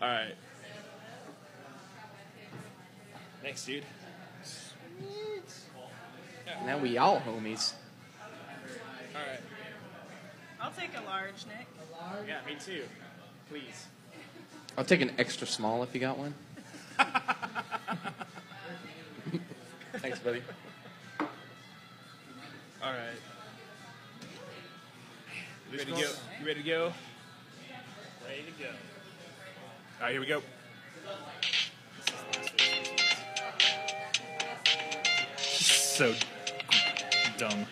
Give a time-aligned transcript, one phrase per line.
[0.00, 0.34] All right.
[3.42, 3.84] Thanks, dude.
[6.64, 7.74] Now we all homies.
[9.14, 9.40] All right.
[10.60, 11.66] I'll take a large, Nick.
[12.26, 12.84] Yeah, me too.
[13.48, 13.86] Please.
[14.76, 16.34] I'll take an extra small if you got one.
[19.98, 20.42] Thanks, buddy.
[21.20, 23.18] All right.
[25.70, 26.10] You ready to go?
[26.40, 26.92] You ready to go?
[28.26, 28.70] Ready to go.
[30.00, 30.42] All right, here we go.
[35.38, 36.12] So
[37.38, 37.66] dumb.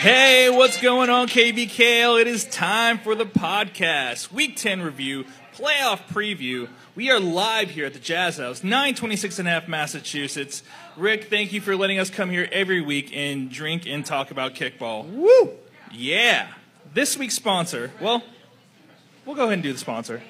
[0.00, 2.20] Hey, what's going on, KVKL?
[2.20, 4.32] It is time for the podcast.
[4.32, 6.68] Week 10 review, playoff preview.
[6.96, 10.62] We are live here at the Jazzhaus, 926 and a half Massachusetts.
[10.96, 14.54] Rick, thank you for letting us come here every week and drink and talk about
[14.54, 15.04] kickball.
[15.04, 15.50] Woo!
[15.92, 16.48] Yeah.
[16.94, 18.22] This week's sponsor, well,
[19.26, 20.22] we'll go ahead and do the sponsor.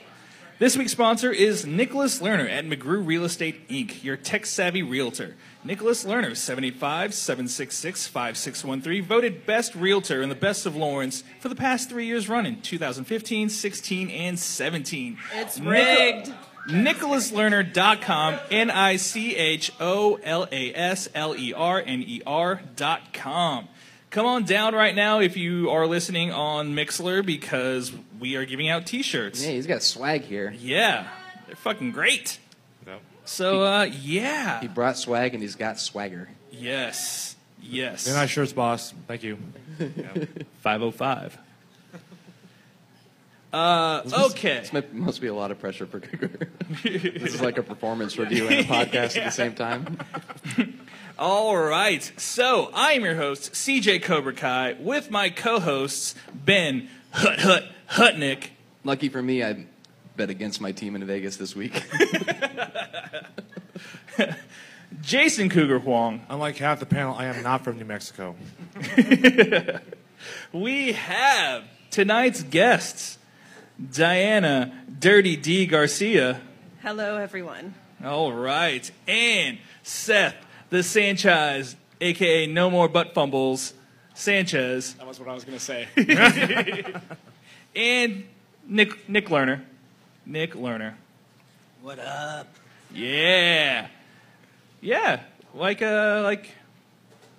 [0.59, 5.37] This week's sponsor is Nicholas Lerner at McGrew Real Estate Inc., your tech savvy realtor.
[5.63, 11.55] Nicholas Lerner, 785 766 5613, voted best realtor in the best of Lawrence for the
[11.55, 15.19] past three years running 2015, 16, and 17.
[15.35, 16.33] It's rigged.
[16.69, 23.69] NicholasLerner.com, N I C H O L A S L E R N E R.com.
[24.11, 28.69] Come on down right now if you are listening on Mixlr because we are giving
[28.69, 29.45] out t shirts.
[29.45, 30.55] Yeah, he's got swag here.
[30.59, 31.09] Yeah,
[31.47, 32.39] they're fucking great.
[32.87, 33.01] Yep.
[33.25, 34.61] So, uh, yeah.
[34.61, 36.29] He brought swag and he's got swagger.
[36.51, 37.37] Yes.
[37.61, 38.07] Yes.
[38.07, 38.95] Very nice shirts, boss.
[39.07, 39.39] Thank you.
[40.63, 41.39] 505.
[43.57, 44.59] Uh, okay.
[44.61, 46.51] This might- must be a lot of pressure for Cougar.
[46.83, 49.99] this is like a performance review and a podcast at the same time.
[51.19, 52.03] All right.
[52.19, 57.65] So, I am your host, CJ Cobra Kai, with my co hosts, Ben Hut Hut
[57.93, 58.49] Hutnick.
[58.85, 59.65] Lucky for me, I
[60.17, 61.83] bet against my team in Vegas this week.
[65.01, 66.27] Jason Cougar Huang.
[66.29, 68.37] Unlike half the panel, I am not from New Mexico.
[70.53, 73.19] We have tonight's guests,
[73.93, 76.41] Diana Dirty D Garcia.
[76.83, 77.75] Hello, everyone.
[78.05, 78.91] All right.
[79.07, 80.35] And Seth,
[80.71, 83.75] the Sanchez, aka No More Butt Fumbles,
[84.15, 84.95] Sanchez.
[84.95, 85.89] That was what I was going to say.
[87.77, 88.25] And
[88.67, 89.63] Nick Nick Lerner.
[90.25, 90.95] Nick Lerner.
[91.83, 92.49] What up?
[92.93, 93.89] Yeah.
[94.81, 95.21] Yeah.
[95.53, 96.53] Like uh like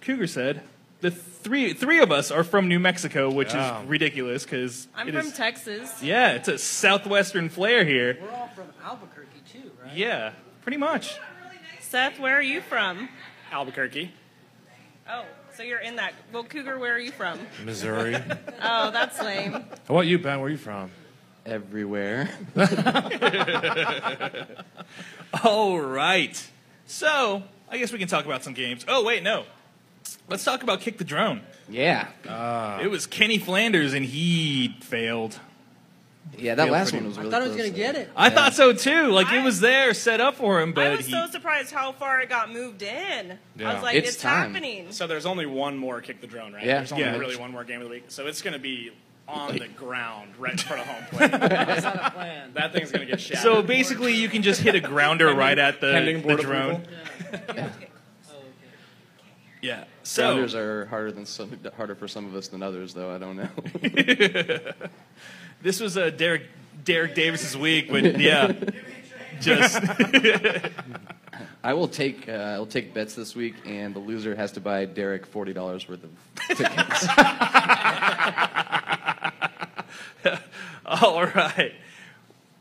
[0.01, 0.61] Cougar said.
[1.01, 3.81] The three three of us are from New Mexico, which Yeah.
[3.81, 6.01] is ridiculous because I'm from Texas.
[6.01, 8.17] Yeah, it's a southwestern flair here.
[8.21, 9.93] We're all from Albuquerque too, right?
[9.95, 10.31] Yeah,
[10.63, 11.15] pretty much.
[11.79, 13.09] Seth, where are you from?
[13.51, 14.11] Albuquerque.
[15.09, 15.23] Oh,
[15.55, 16.13] so you're in that.
[16.33, 17.39] Well, Cougar, where are you from?
[17.63, 18.17] Missouri.
[18.61, 19.51] Oh, that's lame.
[19.53, 20.39] How about you, Ben?
[20.39, 20.89] Where are you from?
[21.45, 22.29] Everywhere.
[25.43, 26.49] All right.
[26.87, 28.83] So, I guess we can talk about some games.
[28.87, 29.45] Oh, wait, no.
[30.29, 31.41] Let's talk about Kick the Drone.
[31.69, 32.07] Yeah.
[32.27, 32.79] Ah.
[32.79, 35.39] It was Kenny Flanders, and he failed.
[36.37, 38.09] Yeah, that last one was really I thought I was close, gonna get it.
[38.15, 38.33] I Yeah.
[38.35, 39.07] thought so too.
[39.11, 41.11] Like it I- was there, set up for him, but I was he.
[41.13, 43.31] so surprised how far it got moved in.
[43.31, 43.73] I Yeah.
[43.73, 44.53] was like, It's it's, time.
[44.53, 44.91] happening.
[44.91, 46.65] So there's only one more kick the drone, right?
[46.65, 46.79] Yeah.
[46.79, 47.15] There's only Yeah.
[47.17, 48.05] really one more game of the week.
[48.09, 48.91] So it's going to be
[49.25, 51.31] on the ground right in front of home plate.
[51.31, 52.51] That's not a plan.
[52.55, 53.41] that thing's going to get shattered.
[53.43, 56.71] So basically, you can just hit a grounder right at the, pending the board drone.
[56.75, 57.41] approval.
[57.49, 57.69] Oh, okay.
[59.61, 59.85] Yeah.
[60.07, 63.13] So Grounders are harder than some, harder for some of us than others, though.
[63.13, 63.49] I don't know.
[65.61, 66.43] this was a Derek
[66.85, 68.53] Derek Davis's week, but yeah,
[69.41, 69.83] just
[71.63, 74.85] I will take uh, I'll take bets this week, and the loser has to buy
[74.85, 76.09] Derek forty dollars worth of
[76.55, 77.07] tickets.
[80.85, 81.73] all right.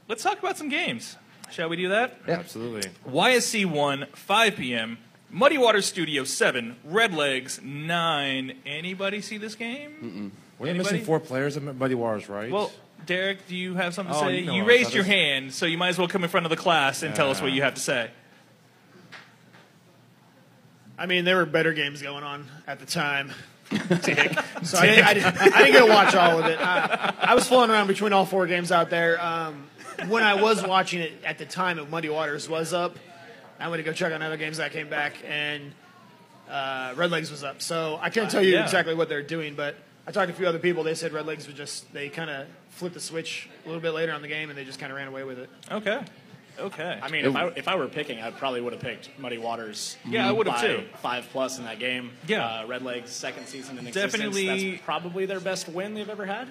[0.09, 1.17] Let's talk about some games.
[1.53, 2.19] Shall we do that?
[2.27, 2.41] Yeah.
[2.41, 2.91] Absolutely.
[3.09, 4.99] YSC 1, 5 p.m.
[5.37, 8.55] Muddy Water Studio 7, Red Legs 9.
[8.65, 10.33] Anybody see this game?
[10.59, 10.95] We're Anybody?
[10.95, 12.51] missing four players at Muddy Waters, right?
[12.51, 12.73] Well,
[13.05, 14.39] Derek, do you have something to Oh, say?
[14.41, 16.47] you know you raised your just- hand, so you might as well come in front
[16.47, 18.11] of the class and tell us what you have to say.
[20.99, 23.33] I mean, there were better games going on at the time.
[24.63, 26.59] So I, I, didn't, I didn't get to watch all of it.
[26.59, 29.23] I, I was flying around between all four games out there.
[29.23, 29.67] Um,
[30.09, 32.97] when I was watching it at the time, of Muddy Waters was up.
[33.59, 34.61] I went to go check on other games.
[34.61, 35.73] I came back and
[36.49, 37.63] uh, Red Legs was up.
[37.63, 38.65] So I can't tell you yeah.
[38.65, 39.77] exactly what they're doing, but
[40.07, 40.85] I talked to a few other people.
[40.85, 43.93] They said Red Legs was just they kind of flipped the switch a little bit
[43.93, 45.51] later on the game and they just kind of ran away with it.
[45.71, 46.01] Okay.
[46.59, 46.99] Okay.
[47.03, 49.97] I mean, if I if I were picking, I probably would have picked Muddy Waters.
[50.09, 50.85] Yeah, I would have too.
[51.03, 52.13] Five plus in that game.
[52.27, 52.47] Yeah.
[52.47, 54.13] uh, Red Leg's second season in existence.
[54.13, 56.49] Definitely- That's probably their best win they've ever had.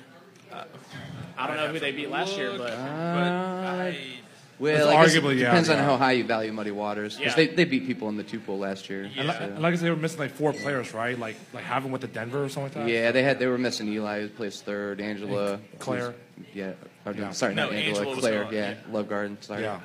[1.38, 4.20] I don't know who they beat last year, but Well, It's I
[4.60, 5.86] guess arguably, it yeah, depends on yeah.
[5.86, 7.18] how high you value Muddy Waters.
[7.18, 7.46] Because Yeah.
[7.48, 9.10] they, they beat people in the two pool last year.
[9.16, 11.18] And, like, so- and like I said, they were missing like four players, right?
[11.18, 12.94] Like like having with the Denver or something like that.
[12.94, 16.14] Yeah, they had they were missing Eli, who plays third, Angela, Claire.
[16.38, 16.72] who's- yeah,
[17.06, 17.32] or, Yeah.
[17.32, 18.94] sorry, No, not Angela, Angela was Claire, gone, yeah, yeah.
[18.94, 19.64] Love Garden, sorry.
[19.64, 19.80] Yeah.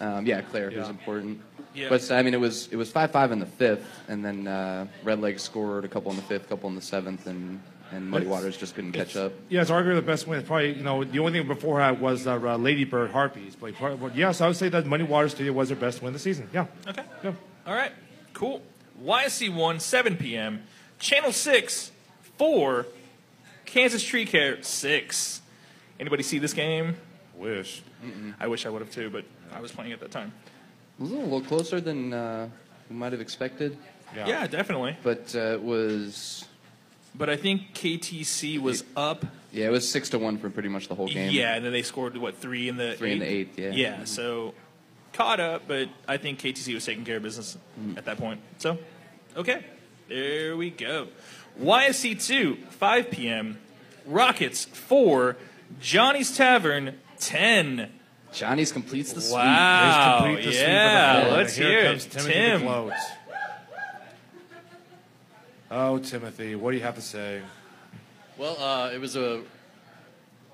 [0.00, 0.80] Um, yeah, Claire, Yeah.
[0.80, 1.40] who's important.
[1.74, 1.88] Yeah.
[1.88, 4.86] But I mean, it was it was five five in the fifth, and then uh,
[5.02, 7.60] Red Leg scored a couple in the fifth, couple in the seventh, and
[7.94, 9.32] and Muddy It's- Waters just couldn't catch up.
[9.48, 10.38] Yeah, it's arguably the best win.
[10.40, 13.56] It's probably you know the only thing before that was uh, uh, Ladybird Harpies.
[13.56, 16.08] But probably- but yes, I would say that Muddy Waters Studio was their best win
[16.08, 16.48] of the season.
[16.52, 16.66] Yeah.
[16.86, 17.02] Okay.
[17.22, 17.32] Yeah.
[17.66, 17.92] All right.
[18.32, 18.62] Cool.
[19.02, 20.62] YSC 1, 7 p.m.
[20.98, 21.90] Channel 6,
[22.38, 22.86] 4.
[23.64, 25.40] Kansas Tree Care, 6.
[25.98, 26.96] Anybody see this game?
[27.36, 27.82] Wish.
[28.38, 30.32] I wish I would have too, but I was playing at that time.
[30.98, 32.48] It was a little closer than uh,
[32.90, 33.76] we might have expected,
[34.14, 34.26] Yeah.
[34.28, 34.96] Yeah, definitely.
[35.02, 36.44] but uh, it was
[37.16, 39.24] But I think KTC was up.
[39.52, 41.30] yeah, it was six to one for pretty much the whole game.
[41.30, 43.70] Yeah, and then they scored, what, three in the Three in the eighth, yeah.
[43.70, 44.52] Yeah, so
[45.12, 47.96] caught up, but I think KTC was taking care of business Mm.
[47.96, 48.40] at that point.
[48.58, 48.78] So,
[49.36, 49.64] okay,
[50.08, 51.06] there we go.
[51.62, 53.58] YSC 2, 5 p.m.
[54.06, 55.36] Rockets 4,
[55.80, 57.90] Johnny's Tavern 10.
[58.32, 59.34] Johnny's completes the sweep.
[59.36, 60.18] Wow.
[60.24, 61.84] Complete the sweep of the yeah, let's And hear it.
[61.90, 62.62] comes Timothy Tim.
[65.74, 65.88] DeClose.
[65.90, 67.42] Oh, Timothy, what do you have to say?
[68.38, 69.38] Well, uh, it was a.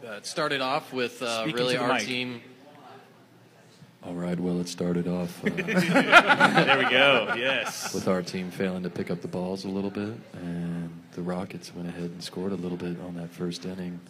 [0.05, 2.07] Uh, it started off with uh, Speak really into the our mic.
[2.07, 2.41] team.
[4.03, 4.39] All right.
[4.41, 7.35] Well, it started off uh, There we go.
[7.37, 7.93] Yes.
[7.93, 11.75] with our team failing to pick up the balls a little bit, and the Rockets
[11.75, 14.01] went ahead and scored a little bit on that first inning,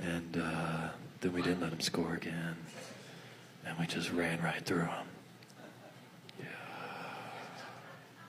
[0.00, 0.88] and uh,
[1.20, 2.56] then we didn't let them score again,
[3.66, 5.06] and we just ran right through them.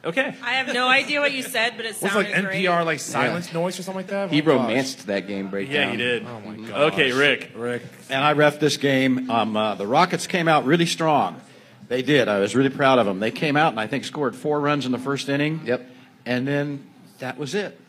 [0.05, 0.33] Okay.
[0.43, 2.65] I have no idea what you said, but it Was it sounded like great.
[2.65, 4.29] NPR like silence noise or something like that?
[4.31, 4.55] He Oh, gosh.
[4.55, 5.73] romanced that game breakdown.
[5.75, 6.25] Yeah, he did.
[6.25, 6.93] Oh my god.
[6.93, 7.51] Okay, Rick.
[7.55, 7.81] Rick.
[8.09, 9.29] and I ref this game.
[9.29, 11.41] Um, uh, the Rockets came out really strong.
[11.89, 12.27] They did.
[12.27, 13.19] I was really proud of them.
[13.19, 15.61] They came out and I think scored four runs in the first inning.
[15.65, 15.85] Yep.
[16.25, 16.85] And then
[17.19, 17.79] that was it.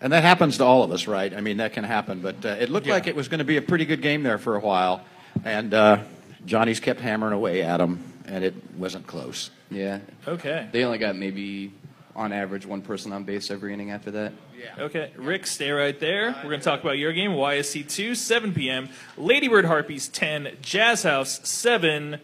[0.00, 1.32] And that happens to all of us, right?
[1.32, 2.20] I mean, that can happen.
[2.20, 2.92] But uh, it looked Yeah.
[2.94, 5.00] like it was going to be a pretty good game there for a while.
[5.44, 6.00] And uh,
[6.44, 9.50] Johnny's kept hammering away at them, and it wasn't close.
[9.70, 10.00] Yeah.
[10.26, 10.68] Okay.
[10.72, 11.72] They only got maybe,
[12.14, 14.32] on average, one person on base every inning after that.
[14.58, 14.84] Yeah.
[14.84, 16.34] Okay, Rick, stay right there.
[16.36, 17.32] We're going to talk about your game.
[17.32, 18.88] YSC 2, 7 p.m.
[19.16, 22.20] Ladybird Harpies 10, Jazzhaus 7.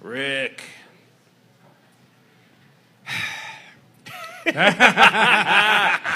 [0.00, 0.62] Rick.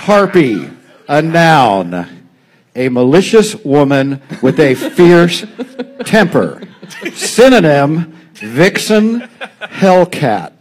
[0.07, 0.71] Harpy,
[1.07, 2.27] a noun,
[2.75, 5.45] a malicious woman with a fierce
[6.05, 6.63] temper.
[7.13, 9.21] Synonym, vixen,
[9.61, 10.53] hellcat.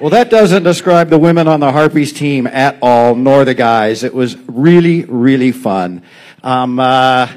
[0.00, 4.04] Well, that doesn't describe the women on the Harpies team at all, nor the guys.
[4.04, 6.02] It was really, really fun.
[6.42, 7.28] Um, uh,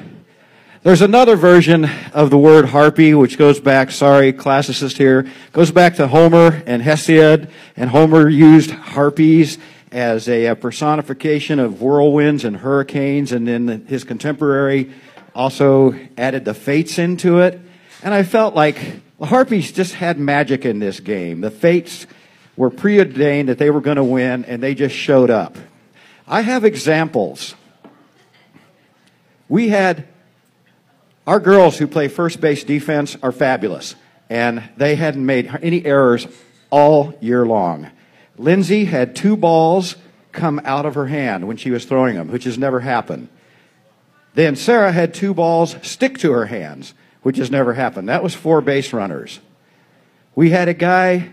[0.83, 5.95] there's another version of the word harpy, which goes back, sorry, classicist here, goes back
[5.97, 9.59] to Homer and Hesiod, and Homer used harpies
[9.91, 14.91] as a, personification of whirlwinds and hurricanes, and then his contemporary
[15.35, 17.61] also added the fates into it.
[18.03, 21.41] And I felt like the harpies just had magic in this game.
[21.41, 22.07] The fates
[22.57, 25.55] were preordained that they were going to win, and they just showed up.
[26.27, 27.55] I have examples.
[29.47, 30.07] We had
[31.27, 33.95] our girls who play first base defense are fabulous,
[34.29, 36.27] and they hadn't made any errors
[36.71, 37.91] all year long.
[38.37, 39.95] Lindsay had two balls
[40.31, 43.27] come out of her hand when she was throwing them, which has never happened.
[44.33, 48.09] Then Sarah had two balls stick to her hands, which has never happened.
[48.09, 49.39] That was four base runners.
[50.35, 51.31] We had a guy,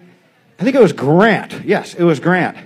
[0.59, 1.65] I think it was Grant.
[1.65, 2.57] Yes, it was Grant.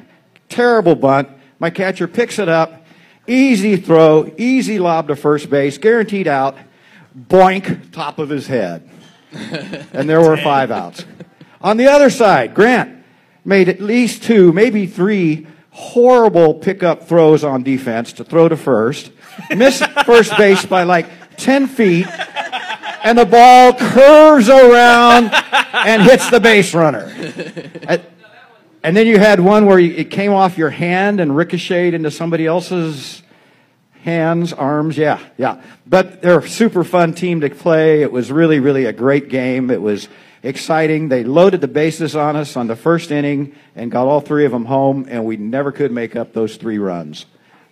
[0.48, 1.28] Terrible bunt.
[1.58, 2.84] My catcher picks it up.
[3.26, 6.56] Easy throw, easy lob to first base, guaranteed out.
[7.16, 8.88] Boink, top of his head.
[9.32, 11.04] and there were five outs.
[11.60, 13.04] On the other side, Grant
[13.44, 19.10] made at least two, maybe three horrible pickup throws on defense to throw to first.
[19.56, 22.06] Missed first base by like 10 feet.
[23.04, 27.12] And the ball curves around and hits the base runner.
[28.85, 32.47] And then you had one where it came off your hand and ricocheted into somebody
[32.47, 33.23] else's
[34.02, 34.99] hands, arms.
[34.99, 35.62] Yeah, yeah.
[35.87, 38.02] But they're a super fun team to play.
[38.02, 39.71] It was really, really a great game.
[39.71, 40.09] It was
[40.42, 41.09] exciting.
[41.09, 44.50] They loaded the bases on us on the first inning and got all three of
[44.50, 47.26] them home, and we never could make up those three runs.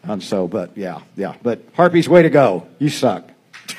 [0.05, 1.35] And so, but yeah, yeah.
[1.43, 2.69] But Harpy's way to go.
[2.79, 3.29] You suck.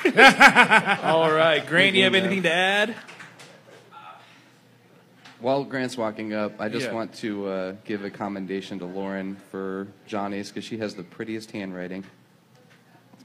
[1.02, 1.64] All right.
[1.66, 2.94] Grant, do you have anything to add?
[5.40, 6.92] While Grant's walking up, I just Yeah.
[6.92, 11.50] want to uh, give a commendation to Lauren for Johnny's because she has the prettiest
[11.50, 12.04] handwriting.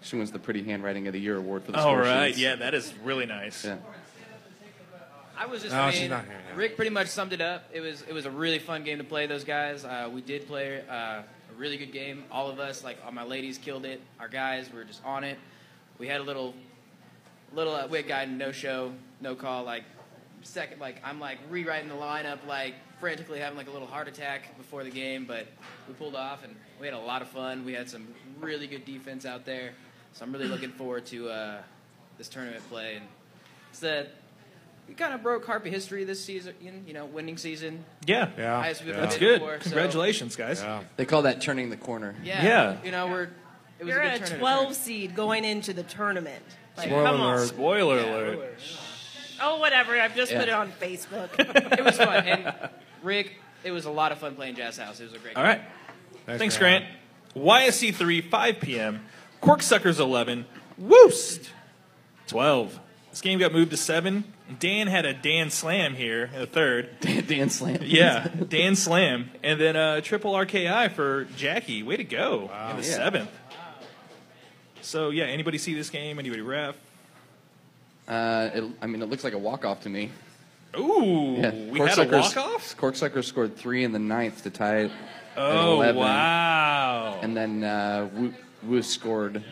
[0.02, 2.40] She wins the Pretty Handwriting of the Year award for the All score right, sheets.
[2.40, 3.66] yeah, that is really nice.
[3.66, 3.78] Yeah.
[5.38, 6.56] I was just No, saying, she's not here, yeah.
[6.56, 7.70] Rick pretty much summed it up.
[7.74, 9.28] It was it was a really fun game to play.
[9.28, 11.24] Those guys, uh, we did play uh, a
[11.58, 12.24] really good game.
[12.32, 14.02] All of us, like all my ladies, killed it.
[14.20, 15.38] Our guys were just on it.
[16.00, 16.54] We had a little
[17.54, 19.64] little uh, we guy no show, no call.
[19.64, 19.84] Like
[20.44, 24.58] second, like I'm like rewriting the lineup, like frantically having like a little heart attack
[24.58, 25.48] before the game, but
[25.88, 27.66] we pulled off and we had a lot of fun.
[27.66, 28.08] We had some
[28.40, 29.72] really good defense out there,
[30.14, 31.62] so I'm really looking forward to uh,
[32.18, 32.96] this tournament play.
[32.96, 33.06] And
[33.70, 34.10] it's that
[34.88, 37.84] we kind of broke Harpy history this season, you know, winning season.
[38.06, 38.62] Yeah, Yeah.
[38.62, 39.02] Highest we've yeah.
[39.02, 39.40] that's good.
[39.40, 40.62] before, so- Congratulations, guys.
[40.62, 40.84] Yeah.
[40.96, 42.16] They call that turning the corner.
[42.24, 42.78] Yeah, Yeah.
[42.84, 43.30] You know, we're
[43.80, 44.40] it was You're a a good tournament.
[44.40, 46.44] 12 seed going into the tournament.
[46.78, 47.34] Like, Spoiler come on.
[47.36, 47.48] alert.
[47.48, 48.54] Spoiler alert.
[49.42, 50.00] Oh, whatever.
[50.00, 50.40] I've just Yeah.
[50.40, 51.30] put it on Facebook.
[51.78, 52.54] It was fun, and
[53.04, 55.00] Rick, it was a lot of fun playing Jazzhaus.
[55.00, 55.36] It was a great.
[55.36, 55.60] All game.
[56.28, 56.38] right.
[56.40, 56.86] Thanks, Grant.
[57.36, 59.06] YSC 3, 5 p.m.
[59.42, 60.46] Corksuckers 11.
[60.78, 61.52] Woost
[62.28, 62.80] 12.
[63.12, 64.24] This game got moved to 7.
[64.60, 66.90] Dan had a Dan Slam here in the third.
[67.00, 67.80] Dan, Dan Slam.
[67.84, 69.30] Yeah, Dan Slam.
[69.44, 71.84] And then uh, triple RKI for Jackie.
[71.84, 72.96] Way to go in the Yeah.
[72.96, 73.30] seventh.
[74.88, 76.18] So, yeah, anybody see this game?
[76.18, 76.78] Anybody ref?
[78.08, 80.12] Uh, it, I mean, it looks like a walk off to me.
[80.78, 81.52] Ooh, Yeah.
[81.70, 82.78] we had a walk-off?
[82.78, 84.92] Corksucker scored three in the ninth to tie it.
[85.36, 85.98] Oh, 11.
[85.98, 87.20] wow.
[87.22, 89.44] And then uh, Wu, Wu scored.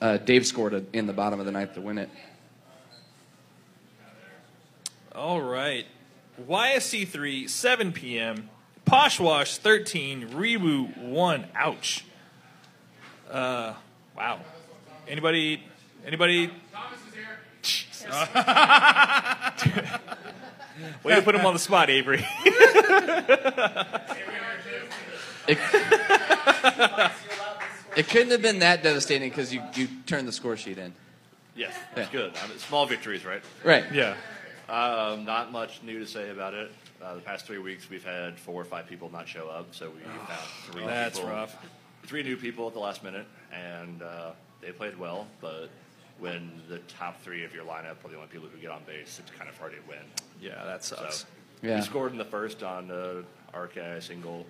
[0.00, 2.08] Uh, Dave scored a, in the bottom of the ninth to win it.
[5.14, 5.84] All right.
[6.48, 8.48] YSC 3, 7 p.m.
[8.86, 11.46] Poshwash 13, Reboot 1.
[11.54, 12.06] Ouch.
[13.30, 13.74] Uh,
[14.16, 14.40] wow.
[15.10, 15.62] Anybody?
[16.06, 16.50] Anybody?
[16.72, 17.26] Thomas is here.
[21.04, 22.24] Way to put him on the spot, Avery.
[25.48, 25.58] It,
[27.96, 30.92] it couldn't have been that devastating because you, you turned the score sheet in.
[31.56, 31.78] Yes, Yeah.
[31.96, 32.32] that's good.
[32.40, 33.42] I mean, small victories, right?
[33.64, 33.84] Right.
[33.92, 34.14] yeah.
[34.68, 36.70] Um, not much new to say about it.
[37.02, 39.90] Uh, the past three weeks, we've had four or five people not show up, so
[39.90, 40.28] we found
[40.70, 40.84] three.
[40.86, 41.56] That's people, rough.
[42.04, 45.26] Three new people at the last minute, and uh, they played well.
[45.40, 45.68] But
[46.18, 49.18] when the top three of your lineup are the only people who get on base,
[49.18, 49.98] it's kind of hard to win.
[50.40, 51.26] Yeah, that So sucks.
[51.62, 51.76] Yeah.
[51.76, 53.22] we scored in the first on uh,
[53.58, 54.46] RK single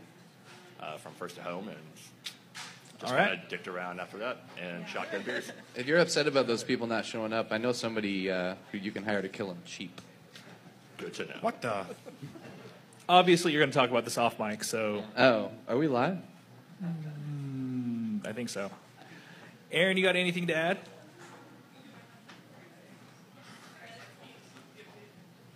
[0.80, 1.76] uh, from first to home, and
[3.00, 3.28] just All right.
[3.30, 5.50] kind of dicked around after that and shotgun beers.
[5.76, 8.90] If you're upset about those people not showing up, I know somebody uh, who you
[8.92, 10.00] can hire to kill them cheap.
[10.98, 11.36] Good to know.
[11.40, 11.84] What the?
[13.08, 16.18] Obviously, you're going to talk about this off mic, so Oh, are we live?
[18.24, 18.70] I think so.
[19.72, 20.78] Aaron, you got anything to add?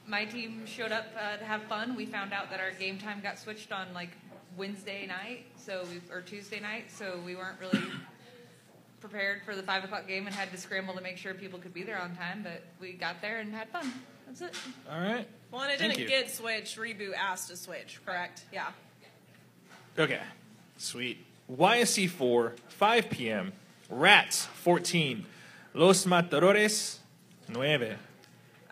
[0.07, 1.97] my team showed up uh, to have fun.
[1.97, 4.11] We found out that our game time got switched on like
[4.57, 7.83] Wednesday night, so we, or Tuesday night, so we weren't really
[9.01, 11.75] prepared for the five o'clock game and had to scramble to make sure people could
[11.75, 12.43] be there on time.
[12.45, 13.93] But we got there and had fun.
[14.27, 14.55] That's it.
[14.89, 15.27] All right.
[15.51, 16.09] well, and it Thank didn't you.
[16.09, 16.79] get switched.
[16.79, 18.45] Reboot asked to switch, correct?
[18.53, 18.69] Yeah.
[19.99, 20.21] Okay.
[20.77, 21.19] Sweet.
[21.51, 23.53] YSC 4, 5 p.m.
[23.91, 25.25] Rats 14.
[25.75, 27.01] Los Matadores
[27.49, 27.83] 9.
[27.83, 27.97] Uh,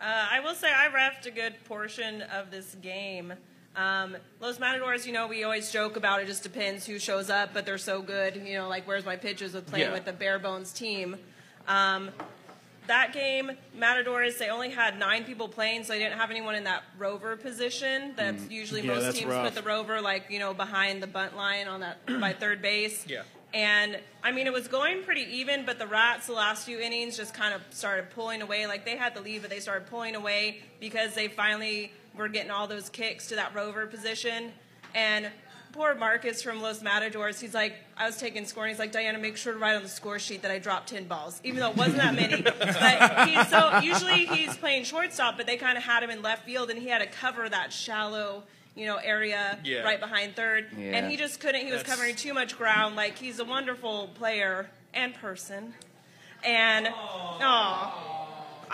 [0.01, 3.33] I will say I refed a good portion of this game.
[3.75, 7.53] Um, Los Matadors, you know, we always joke about it just depends who shows up,
[7.53, 8.35] but they're so good.
[8.35, 9.93] You know, like where's my pitches with playing Yeah.
[9.93, 11.17] with the bare bones team.
[11.67, 12.11] Um,
[12.87, 16.65] that game, Matadors, they only had nine people playing, so they didn't have anyone in
[16.65, 18.13] that rover position.
[18.15, 18.85] That's usually Mm.
[18.85, 19.45] Yeah, most that's teams rough.
[19.45, 23.05] put the rover like you know behind the bunt line on that by third base.
[23.07, 23.23] Yeah.
[23.53, 27.15] And I mean, it was going pretty even, but the Rats, the last few innings,
[27.15, 28.65] just kind of started pulling away.
[28.65, 32.51] Like they had the lead, but they started pulling away because they finally were getting
[32.51, 34.51] all those kicks to that rover position.
[34.95, 35.29] And
[35.71, 39.17] poor Marcus from Los Matadors, he's like, I was taking score, and he's like, Diana,
[39.17, 41.71] make sure to write on the score sheet that I dropped 10 balls, even though
[41.71, 42.41] it wasn't that many.
[42.41, 46.45] but he's so, usually he's playing shortstop, but they kind of had him in left
[46.45, 48.43] field, and he had to cover that shallow,
[48.75, 49.81] you know, area Yeah.
[49.81, 50.67] right behind third.
[50.77, 50.97] Yeah.
[50.97, 52.95] And he just couldn't, he was covering too much ground.
[52.95, 55.73] Like, he's a wonderful player and person.
[56.43, 58.09] And, aw.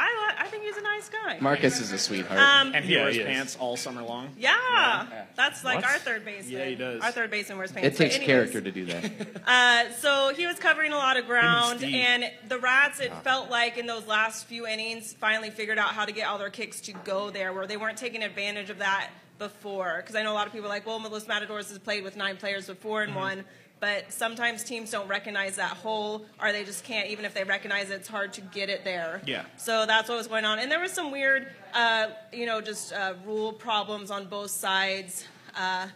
[0.01, 1.38] I, I think he's a nice guy.
[1.41, 2.39] Marcus is a sweetheart.
[2.39, 4.29] Um, And he Yeah, wears he pants all summer long.
[4.38, 5.86] yeah, that's like What?
[5.86, 6.58] our third baseman.
[6.58, 7.01] Yeah, he does.
[7.03, 7.88] Our third baseman wears pants.
[7.88, 9.12] it But takes anyways, character to do that.
[9.46, 11.96] Uh, so he was covering a lot of ground, Steve.
[11.96, 16.06] and the Rats, it felt like in those last few innings, finally figured out how
[16.06, 19.10] to get all their kicks to go there, where they weren't taking advantage of that
[19.39, 19.98] before.
[19.98, 22.15] Because I know a lot of people are like, well, Los Matadors has played with
[22.15, 23.17] nine players before and Mhm.
[23.17, 23.46] won.
[23.79, 27.08] But sometimes teams don't recognize that hole, or they just can't.
[27.10, 29.22] Even if they recognize it, it's hard to get it there.
[29.25, 29.46] Yeah.
[29.55, 32.91] So that's what was going on, and there was some weird, uh, you know, just
[32.91, 35.25] uh, rule problems on both sides.
[35.55, 35.88] Uh,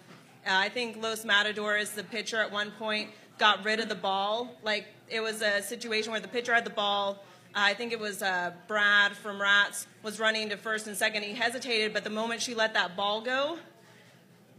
[0.48, 4.56] I think Los Matadores, the pitcher, at one point got rid of the ball.
[4.64, 7.22] Like it was a situation where the pitcher had the ball.
[7.56, 11.24] I think it was uh, Brad from Rats was running to first and second.
[11.24, 13.58] He hesitated, but the moment she let that ball go,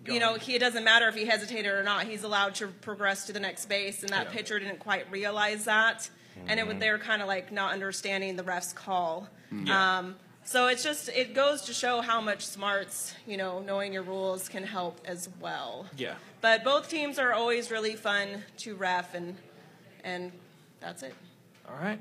[0.06, 2.04] you know, he, it doesn't matter if he hesitated or not.
[2.06, 4.32] He's allowed to progress to the next base, and that Yeah.
[4.32, 6.08] pitcher didn't quite realize that,
[6.46, 9.28] and it was they were kind of like not understanding the ref's call.
[9.50, 9.98] Yeah.
[9.98, 14.02] Um, so it's just it goes to show how much smarts, you know, knowing your
[14.02, 15.86] rules can help as well.
[15.96, 16.14] Yeah.
[16.42, 19.36] But both teams are always really fun to ref, and
[20.04, 20.32] and
[20.80, 21.14] that's it.
[21.66, 21.98] All right.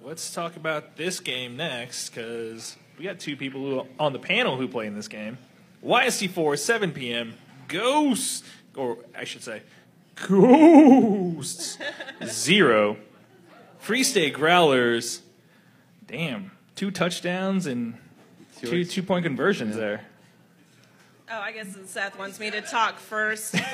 [0.00, 4.56] Let's talk about this game next because we got two people who, on the panel
[4.56, 5.38] who play in this game.
[5.84, 7.34] YSC4, 7 p.m.
[7.66, 8.44] Ghosts,
[8.76, 9.62] or I should say,
[10.26, 11.78] Ghosts,
[12.24, 12.96] zero.
[13.80, 15.20] Free State Growlers,
[16.06, 17.94] damn, two touchdowns and
[18.60, 20.04] two two point conversions there.
[21.30, 23.54] Oh, I guess Seth wants me to talk first.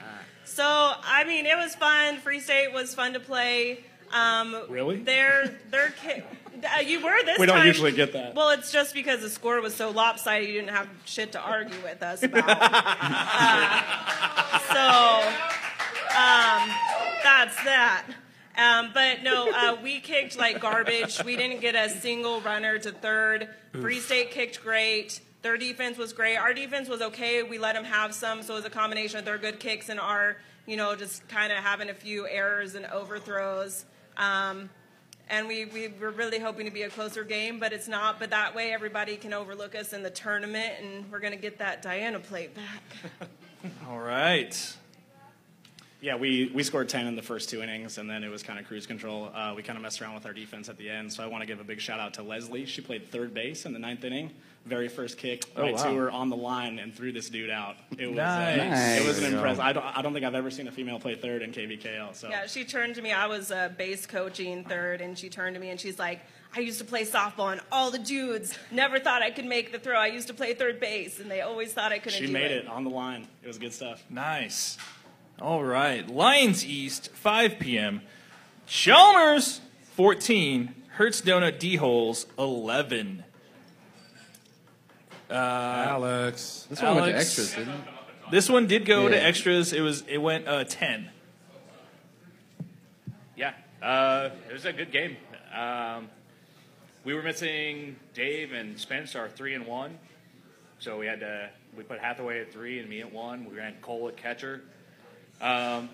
[0.44, 2.18] so, I mean, it was fun.
[2.18, 3.80] Free State was fun to play.
[4.12, 4.96] Um, Really?
[5.02, 5.92] Their their
[6.76, 7.66] uh, you were this We don't time.
[7.66, 8.34] usually get that.
[8.34, 11.80] Well, it's just because the score was so lopsided, you didn't have shit to argue
[11.82, 12.44] with us about.
[12.48, 13.80] Uh,
[14.72, 15.28] so
[16.16, 16.70] um,
[17.22, 18.04] that's that.
[18.56, 21.22] Um, but no, uh, we kicked like garbage.
[21.24, 23.48] We didn't get a single runner to third.
[23.72, 25.20] Free State kicked great.
[25.44, 26.38] Their defense was great.
[26.38, 27.42] Our defense was okay.
[27.42, 30.00] We let them have some, so it was a combination of their good kicks and
[30.00, 33.84] our, you know, just kind of having a few errors and overthrows.
[34.16, 34.70] Um,
[35.28, 38.18] and we, we were really hoping to be a closer game, but it's not.
[38.18, 41.58] But that way, everybody can overlook us in the tournament, and we're going to get
[41.58, 43.28] that Diana plate back.
[43.90, 44.76] All right.
[46.00, 48.58] Yeah, we, we scored 10 in the first two innings, and then it was kind
[48.58, 49.30] of cruise control.
[49.34, 51.42] Uh, we kind of messed around with our defense at the end, so I want
[51.42, 52.64] to give a big shout out to Leslie.
[52.64, 54.30] She played third base in the ninth inning.
[54.66, 55.82] Very first kick, Oh, right wow.
[55.84, 57.76] to her on the line, and threw this dude out.
[57.98, 58.98] It was, Nice.
[58.98, 59.60] uh, it was an impressive.
[59.60, 62.14] I don't, I don't think I've ever seen a female play third in KVKL.
[62.14, 63.12] So Yeah, she turned to me.
[63.12, 66.20] I was uh, base coaching third, and she turned to me and she's like,
[66.56, 69.78] I used to play softball, and all the dudes never thought I could make the
[69.78, 69.98] throw.
[69.98, 72.50] I used to play third base, and they always thought I couldn't she do made
[72.52, 73.26] it on the line.
[73.42, 74.02] It was good stuff.
[74.08, 74.78] Nice.
[75.42, 76.08] All right.
[76.08, 78.02] Lions East, 5 p.m.
[78.66, 79.60] Chalmers,
[79.96, 80.74] 14.
[80.90, 83.24] Hertz Donut D Holes, 11.
[85.34, 86.66] Uh, Alex.
[86.70, 87.26] This one went to Alex.
[87.38, 87.80] extras, didn't it?
[88.30, 89.22] This one did go to Yeah.
[89.22, 89.72] extras.
[89.72, 91.10] It was it went uh, 10.
[93.36, 95.16] Yeah, uh, it was a good game.
[95.54, 96.08] Um,
[97.04, 99.98] we were missing Dave and Spence, our three and one,
[100.78, 103.44] so we had to we put Hathaway at three and me at one.
[103.44, 104.62] We ran Cole at catcher.
[105.40, 105.90] Um,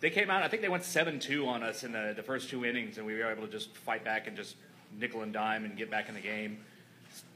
[0.00, 0.42] they came out.
[0.42, 3.06] I think they went seven two on us in the, the first two innings, and
[3.06, 4.56] we were able to just fight back and just
[4.98, 6.58] nickel and dime and get back in the game.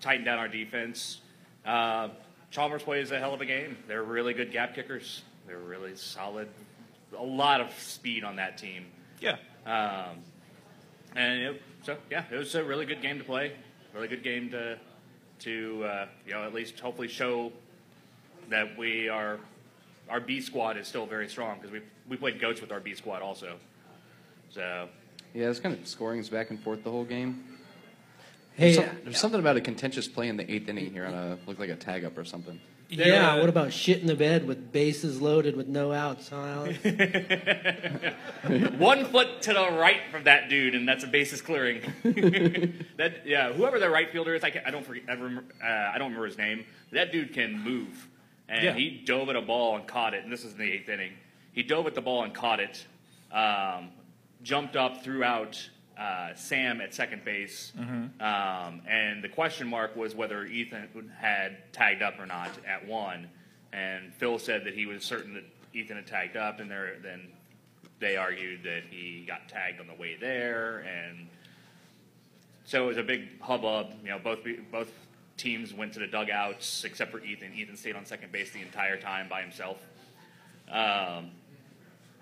[0.01, 1.21] Tighten down our defense.
[1.65, 2.09] Uh,
[2.51, 3.77] Chalmers plays a hell of a game.
[3.87, 5.23] They're really good gap kickers.
[5.47, 6.49] They're really solid.
[7.17, 8.87] A lot of speed on that team.
[9.21, 9.37] Yeah.
[9.67, 10.19] Um,
[11.15, 13.53] and it, so yeah, it was a really good game to play.
[13.95, 14.79] Really good game to
[15.41, 17.53] to uh, you know at least hopefully show
[18.49, 19.39] that we are
[20.09, 22.95] our B squad is still very strong because we we played goats with our B
[22.95, 23.57] squad also.
[24.51, 24.89] So
[25.35, 27.45] Yeah, it's kind of scoring's back and forth the whole game.
[28.57, 31.07] Hey, there's, some- uh, there's something about a contentious play in the eighth inning here
[31.07, 32.61] on a look like a tag up or something.
[32.93, 36.79] Yeah, what about shit in the bed with bases loaded with no outs, huh, Alex?
[38.79, 41.83] one foot to the right from that dude, and that's a bases clearing.
[42.97, 45.67] that yeah, whoever the right fielder is, I, can, I don't forget, I, remember, uh,
[45.69, 46.65] I don't remember his name.
[46.91, 48.09] That dude can move,
[48.49, 48.75] and Yeah.
[48.75, 50.25] he dove at a ball and caught it.
[50.25, 51.13] And this is in the eighth inning.
[51.53, 52.85] He dove at the ball and caught it.
[53.31, 53.91] Um,
[54.43, 58.21] jumped up, threw out uh, Sam at second base, Mhm.
[58.23, 63.29] um, and the question mark was whether Ethan had tagged up or not at one.
[63.73, 67.31] And Phil said that he was certain that Ethan had tagged up, and there, then
[67.99, 71.29] they argued that he got tagged on the way there, and
[72.65, 73.93] so it was a big hubbub.
[74.03, 74.41] You know, both
[74.73, 74.91] both
[75.37, 77.53] teams went to the dugouts except for Ethan.
[77.55, 79.83] Ethan stayed on second base the entire time by himself.
[80.71, 81.31] Um,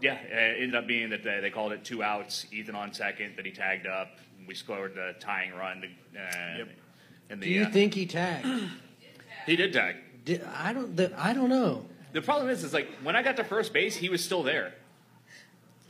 [0.01, 2.47] yeah, it ended up being that they, they called it two outs.
[2.53, 4.19] Ethan on second, that he tagged up.
[4.47, 5.83] We scored the tying run.
[5.83, 6.65] To, uh,
[7.31, 8.47] in the, Do you uh, think he tagged?
[9.47, 9.97] he did tag?
[10.25, 10.97] Did, I don't.
[10.97, 11.85] The, I don't know.
[12.13, 14.75] The problem is, is like when I got to first base, he was still there.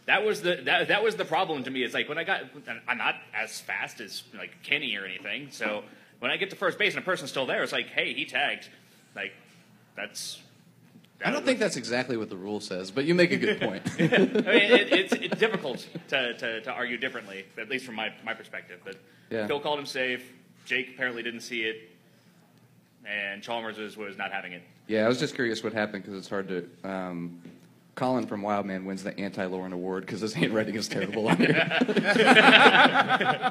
[0.06, 1.82] That was the that, that was the problem to me.
[1.82, 2.42] It's like when I got,
[2.88, 5.84] I'm not as fast as like Kenny or anything, so
[6.18, 8.24] when I get to first base and a person's still there, it's like, hey, he
[8.24, 8.68] tagged.
[9.14, 9.32] Like,
[9.96, 10.42] that's.
[11.24, 13.82] I don't think that's exactly what the rule says, but you make a good point.
[13.98, 18.12] I mean, it, it's, it's difficult to, to, to argue differently, at least from my,
[18.24, 18.80] my perspective.
[18.84, 18.96] But
[19.30, 19.46] Yeah.
[19.48, 20.32] Phil called him safe.
[20.64, 21.90] Jake apparently didn't see it,
[23.06, 24.62] and Chalmers was, was not having it.
[24.86, 26.68] Yeah, I was just curious what happened because it's hard to.
[26.84, 27.40] Um,
[27.94, 31.54] Colin from Wildman wins the anti-Lauren award because his handwriting is terrible on here.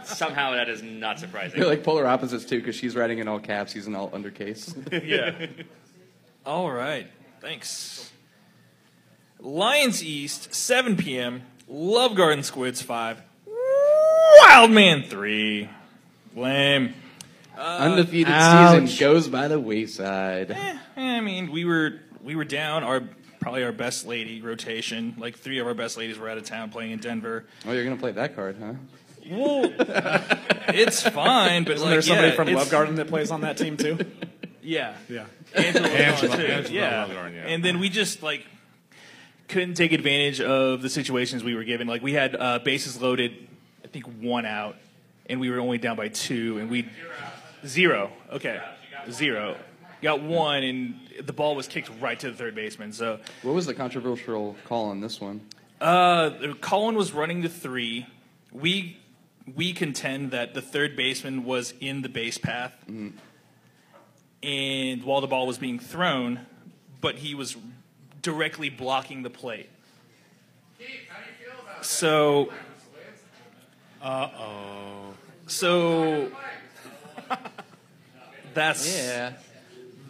[0.05, 1.59] Somehow that is not surprising.
[1.59, 4.73] They're like polar opposites too because she's writing in all caps, he's in all undercase.
[5.05, 5.47] yeah.
[6.45, 7.07] All right.
[7.41, 8.11] Thanks.
[9.39, 11.43] Lions East, 7 p.m.
[11.67, 13.21] Love Garden Squids 5.
[14.41, 15.69] Wildman 3.
[16.35, 16.93] Lame.
[17.57, 18.89] Uh, Undefeated ouch.
[18.89, 20.51] season goes by the wayside.
[20.51, 23.01] Eh, I mean, we were we were down our
[23.39, 25.15] probably our best lady rotation.
[25.17, 27.45] Like three of our best ladies were out of town playing in Denver.
[27.65, 28.73] Oh, you're gonna play that card, huh?
[29.29, 29.73] Well,
[30.69, 33.57] it's fine, but Isn't like, there somebody yeah, from Love Garden that plays on that
[33.57, 33.97] team too?
[34.67, 34.95] Yeah.
[35.09, 35.25] Yeah.
[35.55, 36.43] Angela, Angela- too.
[36.45, 37.05] Angela yeah.
[37.07, 37.47] Lovegarden, yeah.
[37.47, 38.45] And then we just like
[39.47, 41.87] couldn't take advantage of the situations we were given.
[41.87, 43.47] Like we had uh, bases loaded,
[43.85, 44.75] I think one out,
[45.29, 46.89] and we were only down by two, and we
[47.65, 48.11] zero.
[48.31, 48.61] Okay,
[49.09, 49.55] zero.
[50.01, 52.91] Got one, and the ball was kicked right to the third baseman.
[52.91, 55.41] So What was the controversial call on this one?
[55.79, 58.05] uh, Colin was running to three.
[58.51, 58.97] We
[59.55, 62.73] we contend that the third baseman was in the base path,
[64.47, 66.39] and while the ball was being thrown,
[67.01, 67.57] but he was
[68.21, 69.69] directly blocking the plate.
[71.81, 72.49] So,
[74.01, 75.13] Uh oh.
[75.47, 76.31] so
[78.53, 79.33] that's Yeah.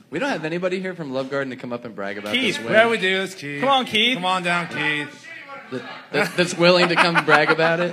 [0.10, 2.56] We don't have anybody here from Love Garden to come up and brag about Keith,
[2.56, 2.74] this win.
[2.74, 3.22] Yeah, we do.
[3.24, 3.60] It's Keith.
[3.60, 4.16] Come on, Keith.
[4.16, 5.26] Come on down, Keith.
[5.72, 5.82] That,
[6.14, 7.92] that- that's willing to come brag about it.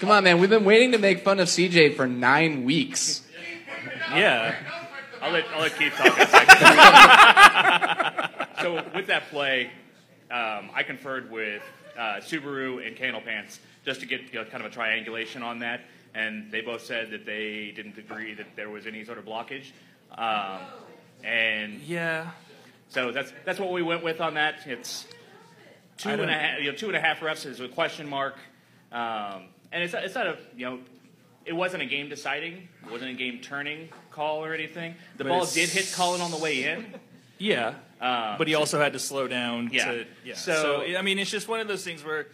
[0.00, 0.38] Come on, man.
[0.38, 3.22] We've been waiting to make fun of CJ for nine weeks.
[4.14, 4.54] yeah.
[5.26, 6.56] I'll let, I'll let Keith talk in a second.
[8.62, 9.72] so with that play,
[10.30, 11.62] um, I conferred with
[11.98, 15.58] uh, Subaru and Candle Pants just to get you know, kind of a triangulation on
[15.60, 15.80] that,
[16.14, 19.72] and they both said that they didn't agree that there was any sort of blockage.
[20.16, 20.60] Um,
[21.24, 22.30] and yeah,
[22.88, 24.60] so that's that's what we went with on that.
[24.64, 25.06] It's
[25.98, 27.66] two I and a don't- half, you know, two and a half refs is a
[27.66, 28.36] question mark,
[28.92, 30.78] um, and it's it's not a you know.
[31.44, 32.68] It wasn't a game deciding.
[32.84, 34.94] It wasn't a game turning call or anything.
[35.18, 36.86] The But ball it's- did hit Colin on the way in.
[37.38, 37.74] Yeah.
[38.00, 39.68] Um, but he also had to slow down.
[39.70, 39.92] Yeah.
[39.92, 40.34] To, yeah.
[40.34, 42.26] So- So, I mean, it's just one of those things where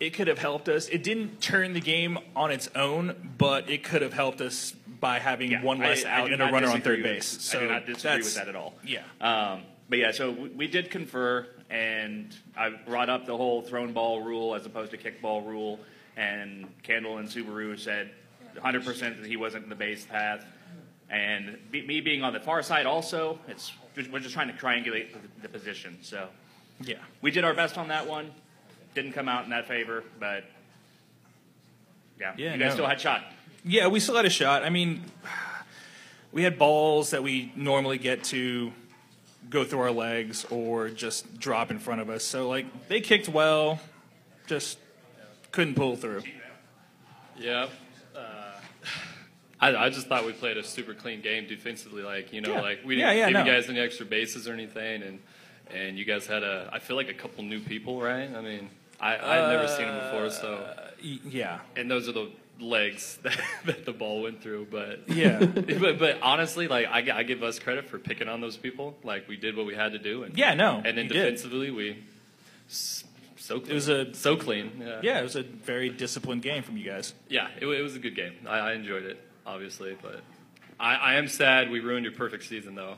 [0.00, 0.88] it could have helped us.
[0.88, 5.20] It didn't turn the game on its own, but it could have helped us by
[5.20, 7.12] having Yeah, one less I- out do and a not runner on disagree third with-
[7.16, 7.26] base.
[7.26, 8.74] So I do not disagree that's- with that at all.
[8.84, 9.02] Yeah.
[9.20, 13.92] Um, but yeah, so we, we did confer, and I brought up the whole thrown
[13.92, 15.78] ball rule as opposed to kickball rule,
[16.16, 18.10] and Candle and Subaru said
[18.56, 20.44] 100% that he wasn't in the base path.
[21.10, 23.72] And be, me being on the far side also, it's
[24.10, 25.98] we're just trying to triangulate the, the position.
[26.02, 26.28] So
[26.80, 26.96] Yeah.
[27.22, 28.32] we did our best on that one.
[28.94, 30.44] Didn't come out in that favor, but
[32.18, 32.74] yeah, Yeah, you guys no.
[32.74, 33.24] still had shot.
[33.64, 34.64] Yeah, we still had a shot.
[34.64, 35.04] I mean,
[36.32, 38.72] we had balls that we normally get to
[39.50, 42.24] go through our legs or just drop in front of us.
[42.24, 43.80] So, like, they kicked well,
[44.46, 44.78] just
[45.52, 46.22] couldn't pull through.
[47.38, 47.68] Yeah.
[49.60, 52.02] Uh, I, I just thought we played a super clean game defensively.
[52.02, 52.60] Like you know, Yeah.
[52.60, 53.44] like we didn't yeah, give no.
[53.44, 55.18] you guys any extra bases or anything, and
[55.74, 56.68] and you guys had a.
[56.72, 58.30] I feel like a couple new people, right?
[58.34, 61.60] I mean, I I've never seen them before, so yeah.
[61.76, 65.44] And those are the legs that, that the ball went through, but Yeah.
[65.44, 68.96] but but honestly, like I, I give us credit for picking on those people.
[69.04, 71.22] Like we did what we had to do, and Yeah, no, and then you did.
[71.22, 72.02] defensively we.
[72.68, 73.70] So clean.
[73.70, 74.72] It was a so clean.
[74.80, 75.00] Yeah.
[75.02, 77.14] Yeah, it was a very disciplined game from you guys.
[77.28, 78.32] Yeah, it, it was a good game.
[78.46, 80.20] I, I enjoyed it, obviously, but
[80.78, 82.96] I, I am sad we ruined your perfect season, though.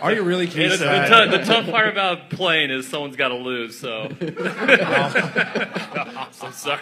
[0.00, 0.72] Are you really, Yeah, Keith?
[0.72, 1.30] the, the, sad?
[1.30, 3.78] the tough part about playing is someone's got to lose.
[3.78, 4.18] So, I'm
[6.32, 6.80] so sorry.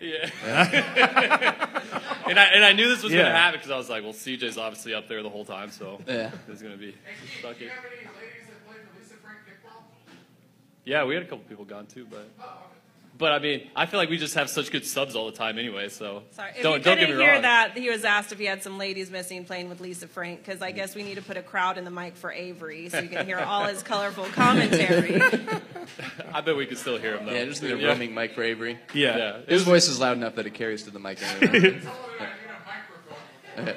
[0.00, 0.30] Yeah.
[2.26, 4.56] and I and I knew this was gonna happen because I was like, well, CJ's
[4.56, 6.30] obviously up there the whole time, so Yeah.
[6.46, 6.94] there's going to be.
[7.40, 7.56] Stuck.
[10.86, 12.26] Yeah, we had a couple people gone too, but.
[13.20, 15.58] But I mean, I feel like we just have such good subs all the time
[15.58, 15.90] anyway.
[15.90, 17.42] So Sorry, if don't you don't couldn't get me hear wrong.
[17.42, 20.62] that, he was asked if he had some ladies missing playing with Lisa Frank because
[20.62, 23.08] I guess we need to put a crowd in the mic for Avery so you
[23.10, 25.20] can hear all his colorful commentary.
[26.32, 27.32] I bet we could still hear him though.
[27.32, 28.78] Yeah, just need a roaming mic for Avery.
[28.94, 29.16] Yeah.
[29.18, 29.36] Yeah.
[29.46, 31.80] His voice is loud enough that it carries to the mic anyway.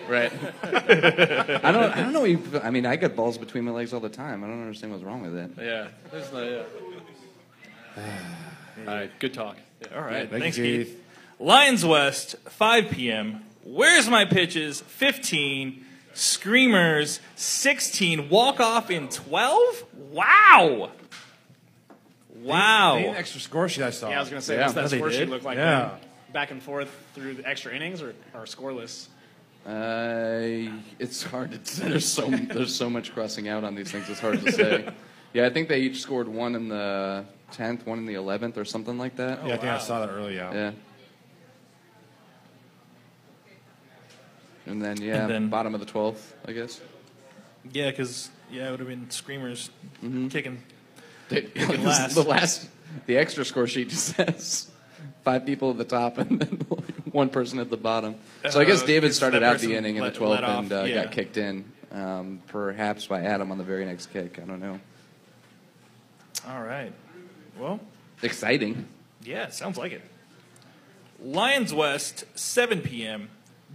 [0.08, 0.32] right.
[0.63, 1.91] I don't.
[1.91, 2.23] I don't know.
[2.23, 4.41] you- I mean, I get balls between my legs all the time.
[4.43, 5.51] I don't understand what's wrong with it.
[5.60, 6.63] Yeah, there's no.
[7.97, 8.03] Yeah.
[8.80, 9.58] All right, good talk.
[9.96, 10.88] All right, Thank thanks, you, Keith.
[10.88, 11.04] Keith.
[11.40, 13.44] Lions West, 5 p.m.
[13.66, 15.86] Where's My Pitches, 15.
[16.14, 18.30] Screamers, 16.
[18.30, 19.86] Walk off in 12?
[20.12, 20.92] Wow.
[22.36, 22.96] Wow.
[22.96, 24.10] They need an extra score sheet I saw.
[24.10, 24.62] Yeah, I was going to say, Yeah.
[24.62, 25.58] what's that No, they score sheet look like?
[25.58, 25.90] Yeah.
[25.90, 26.02] going
[26.34, 29.08] Back and forth through the extra innings or, or scoreless?
[29.66, 31.82] Uh, it's hard to.
[31.88, 34.10] There's so there's so much crossing out on these things.
[34.10, 34.90] It's hard to say.
[35.34, 38.66] Yeah, I think they each scored one in the tenth, one in the eleventh, or
[38.66, 39.39] something like that.
[39.48, 40.32] Yeah, I think I saw that earlier.
[40.38, 40.54] Yeah.
[40.54, 40.72] Yeah.
[44.66, 46.82] And then yeah, And then- bottom of the twelfth, I guess.
[47.72, 49.70] Yeah, because yeah, it would have been Screamers
[50.04, 50.28] Mm-hmm.
[50.28, 50.62] kicking,
[51.30, 52.16] They- kicking last.
[52.16, 52.68] The last,
[53.06, 54.70] the extra score sheet just says
[55.24, 56.58] five people at the top and then
[57.12, 58.16] one person at the bottom.
[58.50, 60.20] So I guess Uh, David because started that out the person inning in let- the
[60.20, 61.04] twelfth let off, and uh, yeah.
[61.04, 64.39] got kicked in, um, perhaps by Adam on the very next kick.
[64.42, 64.80] I don't know.
[66.48, 66.92] All right.
[67.60, 67.80] Well,
[68.22, 68.88] Exciting.
[69.24, 70.02] yeah, sounds like it.
[71.22, 73.30] Lions West, 7 p.m.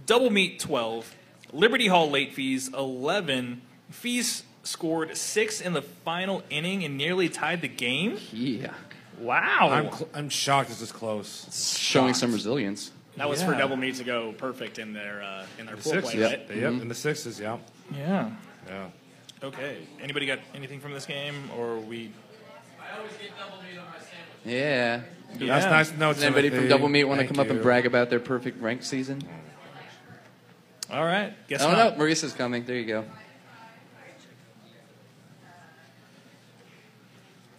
[0.05, 1.15] Double Meat 12.
[1.53, 3.61] Liberty Hall late fees 11.
[3.89, 8.17] Fees scored six in the final inning and nearly tied the game.
[8.31, 8.73] Yeah.
[9.19, 9.69] Wow.
[9.71, 11.75] I'm, cl- I'm shocked this is close.
[11.77, 12.91] Showing some resilience.
[13.17, 15.91] That was for double meat to go perfect in their uh, in their The pool
[15.91, 16.11] sixes.
[16.13, 16.39] play, right?
[16.39, 16.47] Yep.
[16.49, 16.81] Mm-hmm.
[16.83, 17.37] In the sixes.
[17.39, 17.57] Yeah.
[17.93, 18.29] Yeah.
[18.67, 18.87] Yeah.
[19.43, 19.79] Okay.
[20.01, 22.11] Anybody got anything from this game, or we?
[24.45, 25.01] Yeah.
[25.35, 26.67] That's nice to know, Does anybody Timothy.
[26.67, 29.21] from Double Meat want to Thank come up and brag about their perfect rank season?
[30.91, 31.33] All right.
[31.47, 31.93] Guess oh not.
[31.93, 32.65] no, Maurice's coming.
[32.65, 33.05] There you go.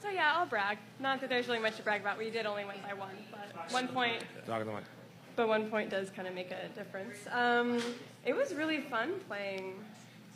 [0.02, 0.78] So yeah, I'll brag.
[0.98, 2.18] Not that there's really much to brag about.
[2.18, 4.24] We did only win by one, but one point.
[4.46, 4.80] Talking to my-
[5.36, 7.16] But one point does kind of make a difference.
[7.30, 7.80] Um,
[8.24, 9.74] it was really fun playing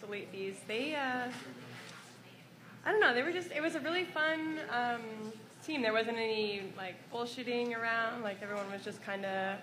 [0.01, 0.55] the late fees.
[0.69, 1.29] They, uh,
[2.87, 3.51] I don't know, they were just.
[3.51, 5.01] It was a really fun um,
[5.65, 5.83] team.
[5.83, 8.23] There wasn't any like bullshitting around.
[8.23, 9.57] Like everyone was just kind of.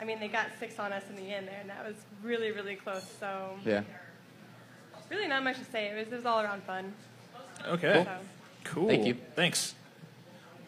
[0.00, 2.50] I mean, they got six on us in the end there, and that was really,
[2.50, 3.06] really close.
[3.20, 3.82] So Yeah.
[5.08, 5.88] really not much to say.
[5.88, 6.92] It was, it was all around fun.
[7.66, 8.04] Okay.
[8.04, 8.16] So.
[8.64, 8.88] Cool.
[8.88, 9.16] Thank you.
[9.36, 9.74] Thanks.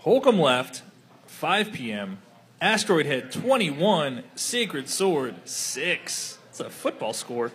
[0.05, 0.83] Holcom left,
[1.27, 2.19] 5 p.m.
[2.61, 6.39] Asteroid Head 21, Sacred Sword 6.
[6.49, 7.51] It's a football score.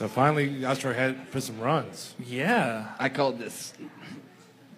[0.00, 2.14] So finally, Asteroid Head put some runs.
[2.26, 2.86] Yeah.
[2.98, 3.74] I called this.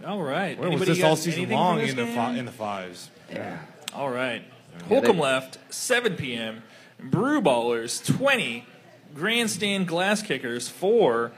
[0.04, 0.58] All right.
[0.58, 2.14] Where was Anybody this got all season anything long from this in the game?
[2.16, 3.08] fi- in the fives?
[3.30, 3.58] Yeah.
[3.94, 4.42] All right.
[4.90, 6.64] Yeah, Holcom they- left, 7 p.m.
[6.98, 8.66] Brew Ballers 20,
[9.14, 11.30] Grandstand Glass Kickers 4.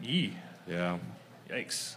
[0.00, 0.36] Yee.
[0.68, 0.98] Yeah.
[1.50, 1.96] Yikes.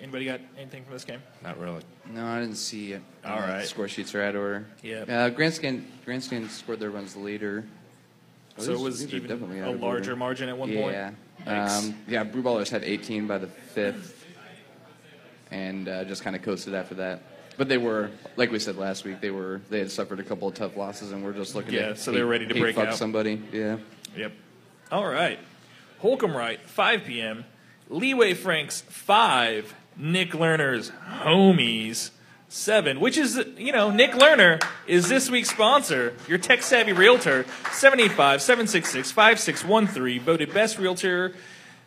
[0.00, 1.22] Anybody got anything from this game?
[1.44, 1.82] Not really.
[2.12, 3.02] No, I didn't see it.
[3.24, 3.64] All Uh, right.
[3.64, 4.66] Score sheets are out of order.
[4.82, 5.08] Yep.
[5.08, 7.64] Uh, Grandstand, Grandstand scored their runs later.
[8.58, 10.92] Oh, So it was even definitely a larger margin at one point?
[10.92, 11.10] Yeah.
[11.46, 11.84] Yikes.
[11.84, 14.24] Um, yeah, Brew Ballers had 18 by the fifth,
[15.50, 17.22] and uh, just kind of coasted after that.
[17.56, 20.48] But they were, like we said last week, they were they had suffered a couple
[20.48, 21.74] of tough losses, and we're just looking.
[21.74, 22.94] Yeah, to so they're ready to break fuck out.
[22.96, 23.42] somebody.
[23.52, 23.78] Yeah.
[24.16, 24.32] Yep.
[24.90, 25.38] All right.
[26.02, 27.44] Holcom right, 5 p.m.
[27.88, 29.74] Leeway Franks, 5.
[29.96, 30.90] Nick Lerner's
[31.22, 32.10] Homies,
[32.52, 33.00] 7.
[33.00, 36.14] Which is, you know, Nick Lerner is this week's sponsor.
[36.28, 40.20] Your tech savvy realtor, 785 766 5613.
[40.20, 41.34] Voted best realtor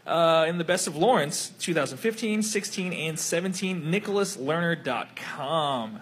[0.07, 3.83] uh, in the best of Lawrence, 2015, 16, and 17.
[3.83, 6.01] NicholasLerner.com.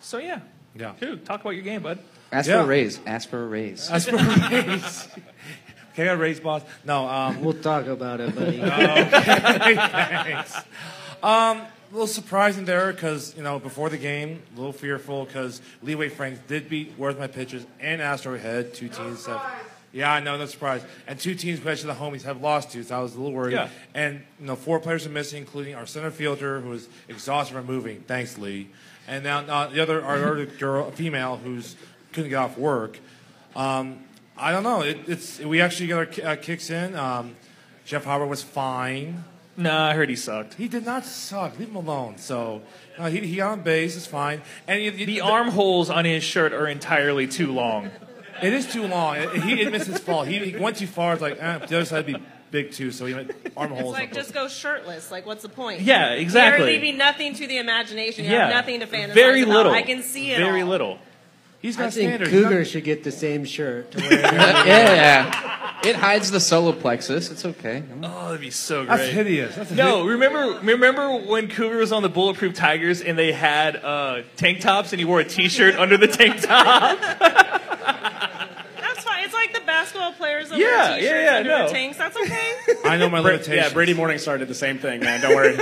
[0.00, 0.40] So, yeah.
[0.74, 0.94] Yeah.
[0.98, 1.98] Dude, talk about your game, bud.
[2.32, 2.58] Ask Yeah.
[2.58, 2.98] for a raise.
[3.06, 3.90] Ask for a raise.
[3.90, 5.08] Ask for a raise.
[5.94, 6.62] Okay, I raise boss.
[6.84, 8.62] No, um, We'll talk about it, buddy.
[9.10, 10.54] okay, thanks.
[11.24, 15.60] Um, a little surprising there because you know before the game, a little fearful because
[15.82, 19.42] Leeway Franks did beat Worth My Pitches and Asteroid Head, two teams have.
[19.90, 20.84] Yeah, I know, no surprise.
[21.06, 23.54] And two teams, especially the homies, have lost to, so I was a little worried.
[23.54, 23.70] Yeah.
[23.94, 27.64] And you know, four players are missing, including our center fielder who was exhausted from
[27.64, 28.04] moving.
[28.06, 28.68] Thanks, Lee.
[29.06, 31.74] And now, now the other, our other girl, a female, who's
[32.12, 32.98] couldn't get off work.
[33.56, 34.00] Um,
[34.36, 34.82] I don't know.
[34.82, 36.94] It, it's we actually got our ki- uh, kicks in.
[36.94, 37.34] Um,
[37.86, 39.24] Jeff Howard was fine.
[39.58, 40.54] Nah, I heard he sucked.
[40.54, 41.58] He did not suck.
[41.58, 42.16] Leave him alone.
[42.18, 42.62] So
[42.96, 43.96] uh, he, he got on base.
[43.96, 44.40] It's fine.
[44.68, 47.90] And you- you- The armholes on his shirt are entirely too long.
[48.40, 49.16] It is too long.
[49.16, 50.28] It- He admits his fault.
[50.28, 51.12] He, he went too far.
[51.14, 52.92] It's like eh, the other side would be big too.
[52.92, 55.10] So he went arm It's like just go shirtless.
[55.10, 55.80] Like, what's the point?
[55.80, 56.64] Yeah, exactly.
[56.72, 58.26] You're leaving nothing to the imagination.
[58.26, 58.46] You Yeah.
[58.46, 59.54] have nothing to fantasize Very about.
[59.54, 59.72] little.
[59.72, 60.38] I can see it.
[60.38, 60.68] Very all.
[60.68, 60.98] little.
[61.60, 62.30] He's I got think standards.
[62.30, 63.90] Cougar should get the same shirt.
[63.92, 65.80] To wear yeah.
[65.84, 67.30] It hides the solar plexus.
[67.30, 67.82] It's okay.
[68.02, 68.96] Oh, that'd be so great.
[68.96, 69.54] That's hideous.
[69.56, 73.76] That's a no, remember remember when Cougar was on the Bulletproof Tigers and they had
[73.76, 76.98] uh, tank tops and he wore a T-shirt under the tank top?
[77.00, 79.24] That's fine.
[79.24, 81.58] It's like the basketball players that Yeah, wear t-shirts yeah, yeah, under no.
[81.58, 81.98] their tanks.
[81.98, 82.52] That's okay.
[82.84, 83.56] I know my Bra- limitations.
[83.56, 85.20] Yeah, Brady Morningstar did the same thing, man.
[85.20, 85.56] Don't worry.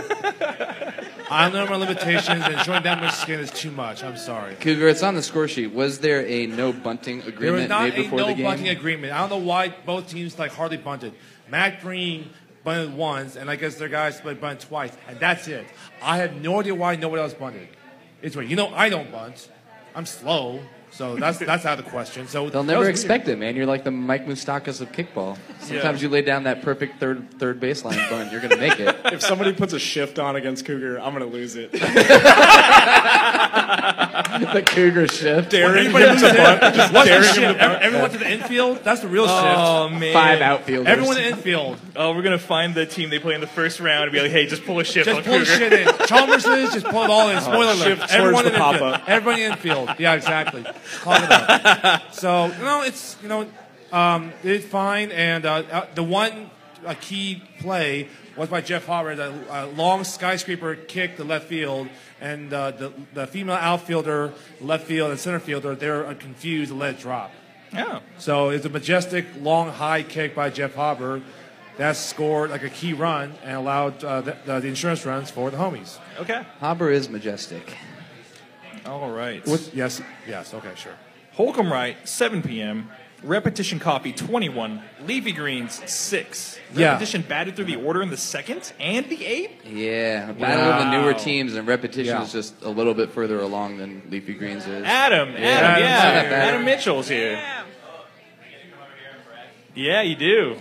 [1.29, 4.05] I know my limitations, and showing that much skin is too much.
[4.05, 4.55] I'm sorry.
[4.57, 5.73] Cougar, it's on the score sheet.
[5.73, 8.45] Was there a no bunting There was agreement not made a before no the game?
[8.45, 9.12] bunting agreement.
[9.12, 11.15] I don't know why both teams like hardly bunted.
[11.51, 12.31] Matt Green
[12.62, 15.67] bunted once, and I guess their guys like bunted twice, and that's it.
[16.03, 17.69] I have no idea why nobody else bunted.
[18.23, 18.49] It's weird.
[18.49, 19.49] You know, I don't bunt.
[19.95, 20.61] I'm slow,
[20.97, 22.27] so that's that's out of the question.
[22.27, 23.55] So They'll never was expect it, man.
[23.55, 25.37] You're like the Mike Moustakas of kickball.
[25.61, 28.97] Sometimes you lay down that perfect third third baseline bunt, you're gonna make it.
[29.13, 31.73] if somebody puts a shift on against Cougar, I'm gonna lose it.
[34.53, 35.51] the Cougar shift.
[35.51, 37.83] Daring Anybody him to a bunt, just what's the daring him to bunt.
[37.83, 38.83] Everyone to the infield.
[38.83, 39.59] That's the real oh, shift.
[39.59, 40.89] Oh man, Five outfielders.
[40.89, 41.79] Everyone in the infield.
[41.95, 44.31] Oh, we're gonna find the team they play in the first round and be like,
[44.31, 45.45] hey, just pull a shift Just on pull Cougar.
[45.45, 45.89] shit in.
[46.07, 47.41] Chalmers is just pull it all in.
[47.47, 47.79] Spoiler alert.
[47.79, 48.93] shift towards Everyone the in the infield.
[48.93, 49.09] pop-up.
[49.09, 49.91] Everybody in the infield.
[49.99, 50.65] Yeah, exactly.
[51.01, 52.03] Clock it up.
[52.12, 53.46] So you know, it's you know,
[53.92, 55.11] um, it's fine.
[55.11, 56.51] And uh, uh, the one
[56.85, 61.88] uh, key play was by Jeff Howard, a, a long skyscraper kick to left field,
[62.20, 66.81] and uh, the the female outfielder, left field, and center fielder, they're uh, confused and
[66.81, 67.33] let it drop.
[67.77, 68.01] Oh.
[68.18, 71.22] So it's a majestic, long, high kick by Jeff Hopper
[71.77, 75.51] that scored like a key run and allowed uh, the, the, the insurance runs for
[75.51, 75.99] the homies.
[76.18, 76.42] Okay.
[76.61, 77.77] Haber is majestic.
[78.87, 79.44] All right.
[79.46, 80.94] With, yes, yes, okay, sure.
[81.37, 82.90] Holcom Wright, 7 p.m.
[83.22, 84.83] Repetition copy 21.
[85.07, 86.59] Leafy Greens, 6.
[86.75, 86.88] Yeah.
[86.92, 89.64] Repetition batted through the order in the second and the eighth?
[89.66, 91.18] Yeah, battle of the newer Wow.
[91.18, 92.22] teams and repetition Yeah.
[92.22, 94.85] is just a little bit further along than Leafy Greens is.
[94.85, 95.38] Adam, Adam, Yeah.
[95.38, 95.66] yeah.
[95.66, 95.81] Adam's
[96.25, 96.49] not that.
[96.49, 97.42] Adam Mitchell's here.
[99.75, 100.57] Yeah, you do.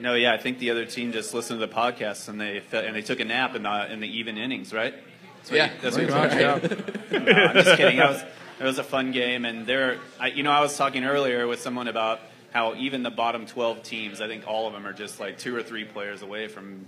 [0.00, 2.86] No, yeah, I think the other team just listened to the podcast and they fe-
[2.86, 4.94] and they took a nap in the in the even innings, right?
[5.40, 6.62] That's what Yeah, you- that's what pretty you're much,
[7.10, 7.24] saying.
[7.26, 7.96] No, I'm just kidding.
[7.98, 8.22] That was
[8.60, 11.60] it was a fun game, and there, I, you know, I was talking earlier with
[11.60, 12.20] someone about
[12.52, 15.56] how even the bottom 12 teams, I think all of them are just like two
[15.56, 16.86] or three players away from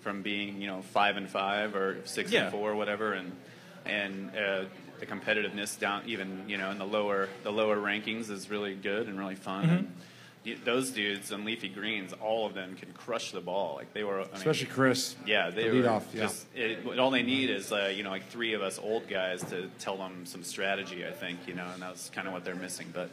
[0.00, 2.42] from being, you know, five and five or six Yeah.
[2.44, 3.32] and four, whatever, and
[3.86, 4.64] and uh,
[5.00, 9.06] the competitiveness down even you know in the lower the lower rankings is really good
[9.08, 9.64] and really fun.
[9.66, 9.70] Mhm.
[9.78, 9.92] And y-
[10.64, 13.74] those dudes on leafy greens, all of them can crush the ball.
[13.76, 15.16] Like they were, I mean, Especially Chris.
[15.26, 16.20] Yeah, they The were leadoff, yeah.
[16.22, 16.46] just.
[16.54, 19.68] It, all they need is uh, you know like three of us old guys to
[19.78, 21.06] tell them some strategy.
[21.06, 22.88] I think you know, and that's kind of what they're missing.
[22.92, 23.10] But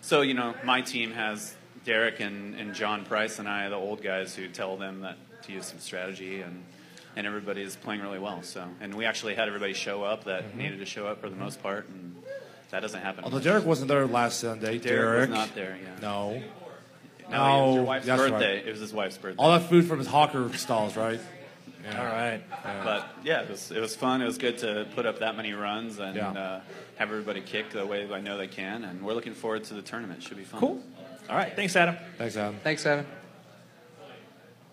[0.00, 4.02] so you know, my team has Derek and, and John Price and I, the old
[4.02, 6.64] guys, who tell them that to use some strategy and.
[7.16, 8.40] And everybody is playing really well.
[8.44, 10.54] So, and we actually had everybody show up that Mhm.
[10.54, 12.14] needed to show up for the most part, and
[12.70, 13.24] that doesn't happen.
[13.24, 13.44] Although much.
[13.44, 14.78] Derek wasn't there last Sunday.
[14.78, 15.96] Derek was not there, yeah.
[16.00, 16.40] No.
[17.30, 18.30] No, it was your wife's that's right.
[18.30, 18.58] birthday.
[18.66, 19.42] It was his wife's birthday.
[19.42, 21.20] All that food from his hawker stalls, right?
[21.84, 21.98] Yeah.
[21.98, 22.42] All right.
[22.84, 24.20] But yeah, it was, it was fun.
[24.20, 26.30] It was good to put up that many runs and Yeah.
[26.30, 26.60] uh,
[26.96, 28.84] have everybody kick the way I know they can.
[28.84, 30.22] And we're looking forward to the tournament.
[30.22, 30.60] Should be fun.
[30.60, 30.82] Cool.
[31.30, 31.54] All right.
[31.56, 31.96] Thanks, Adam.
[32.18, 32.56] Thanks, Adam.
[32.62, 33.06] Thanks, Adam.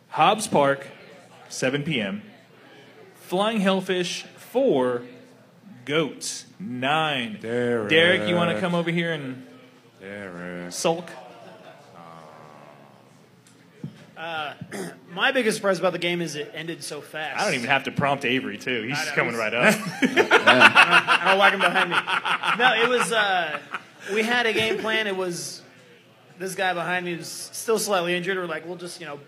[0.10, 0.88] Hobbs Park,
[1.50, 2.22] 7 p.m.
[3.15, 5.04] Flying Hellfish, 4.
[5.86, 7.38] Goats, 9.
[7.41, 7.89] Derek.
[7.89, 9.46] Derek, you want to come over here and
[10.02, 10.74] Derek.
[10.74, 11.10] sulk?
[14.17, 14.53] Uh,
[15.13, 17.39] my biggest surprise about the game is it ended so fast.
[17.39, 18.84] I don't even have to prompt Avery, too.
[18.84, 19.75] He's just coming right up.
[20.01, 21.97] I don't like him behind me.
[22.58, 23.12] No, it was.
[23.12, 23.60] Uh,
[24.13, 25.06] we had a game plan.
[25.06, 25.62] It was
[26.39, 28.38] this guy behind me was still slightly injured.
[28.38, 29.19] We're like, we'll just you know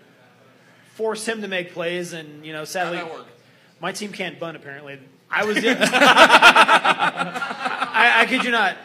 [0.94, 3.00] force him to make plays, and you know, sadly,
[3.80, 4.56] my team can't bunt.
[4.56, 4.98] Apparently,
[5.30, 5.56] I was.
[5.64, 5.72] I,
[8.22, 8.72] I kid you not.
[8.72, 8.76] Uh,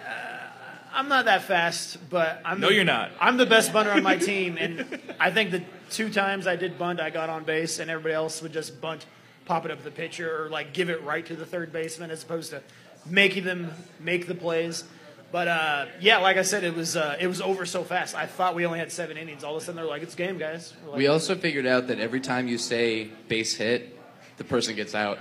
[0.94, 2.60] I'm not that fast, but I'm.
[2.60, 3.12] No, the, you're not.
[3.20, 6.78] I'm the best bunter on my team, and I think the two times I did
[6.78, 9.06] bunt, I got on base, and everybody else would just bunt,
[9.46, 12.12] pop it up to the pitcher, or like give it right to the third baseman,
[12.12, 12.62] as opposed to
[13.06, 14.84] making them make the plays.
[15.32, 18.16] But uh, yeah, like I said, it was uh, it was over so fast.
[18.16, 19.44] I thought we only had seven innings.
[19.44, 22.00] All of a sudden, they're like, "It's game, guys." Like, We also figured out that
[22.00, 24.00] every time you say base hit,
[24.38, 25.20] the person gets out.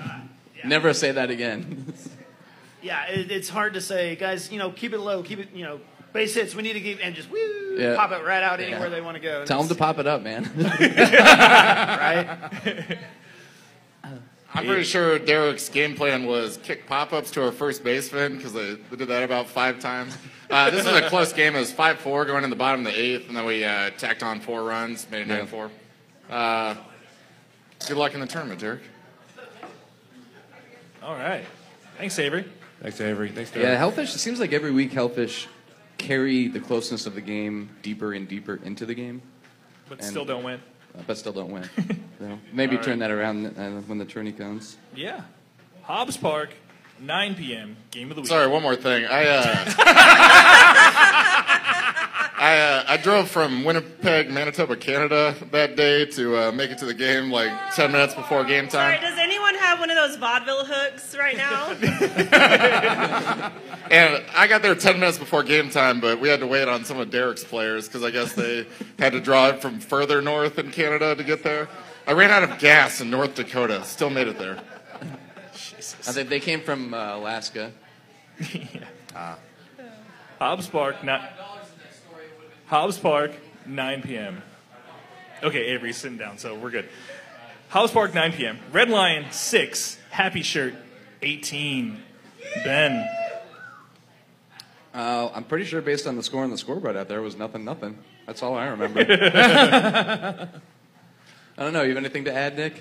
[0.65, 1.93] Never say that again.
[2.83, 4.53] yeah, it, it's hard to say, guys.
[4.53, 5.49] You know, keep it low, keep it.
[5.53, 5.81] You know,
[6.15, 6.55] base hits.
[6.55, 7.97] We need to keep and just woo, Yeah.
[7.97, 8.69] pop it right out Yeah.
[8.69, 9.45] anywhere they want to go.
[9.45, 10.45] Tell them to pop it up, man.
[10.57, 12.99] right?
[14.57, 18.75] I'm pretty sure Derek's game plan was kick pop-ups to our first baseman because they,
[18.75, 20.17] they did that about five times.
[20.49, 21.57] Uh, this is a close game.
[21.57, 24.23] It was 5-4 going in the bottom of the eighth, and then we uh, tacked
[24.23, 25.71] on four runs, made it 9-4.
[26.31, 26.75] Uh,
[27.89, 28.83] good luck in the tournament, Derek.
[31.03, 31.45] All right.
[31.99, 32.45] Thanks, Avery.
[32.81, 33.31] Thanks, Avery.
[33.31, 33.67] Thanks, Derek.
[33.67, 34.15] yeah, Hellfish.
[34.15, 35.49] It seems like every week Hellfish
[35.99, 39.23] carry the closeness of the game deeper and deeper into the game.
[39.89, 40.61] But And- still don't win.
[40.97, 41.69] uh, but still don't win.
[42.19, 43.09] so maybe All turn right.
[43.09, 44.77] that around uh, when the tourney comes.
[44.95, 45.23] Yeah.
[45.83, 46.51] Hobbs Park,
[47.01, 47.77] 9 p.m.
[47.91, 48.29] Game of the week.
[48.29, 49.05] Sorry, one more thing.
[49.05, 49.65] I uh,
[52.37, 56.85] I uh, I drove from Winnipeg, Manitoba, Canada that day to uh, make it to
[56.87, 59.03] the game like ten minutes before game Sorry, time.
[59.03, 59.24] does anyone
[59.75, 61.73] have have one of those vaudeville hooks right now?
[63.91, 66.87] And I got there 10 minutes before game time, but we had to wait on
[66.87, 68.67] some of Derek's players because I guess they
[68.99, 71.69] had to drive from further north in Canada to get there.
[72.07, 73.85] I ran out of gas in North Dakota.
[73.85, 74.59] Still made it there.
[75.55, 76.09] Jesus.
[76.09, 77.73] I think they came from uh, Alaska.
[79.17, 79.39] Ah.
[80.41, 81.23] Hobbs Park, not
[82.67, 83.31] Hobbs Park,
[83.65, 84.43] 9 p.m.
[85.45, 86.89] Okay, Avery's sitting down, so we're good.
[87.75, 88.61] Hobbs Park, 9 p.m.
[88.71, 89.99] Red Lion, 6.
[90.11, 90.77] Happy Shirt,
[91.23, 92.01] 18.
[92.63, 93.05] Ben.
[94.95, 97.37] Uh, I'm pretty sure, based on the score on the scoreboard out there, it was
[97.37, 97.99] nothing, nothing.
[98.27, 99.01] That's all I remember.
[101.59, 101.83] I don't know.
[101.83, 102.81] You have anything to add, Nick?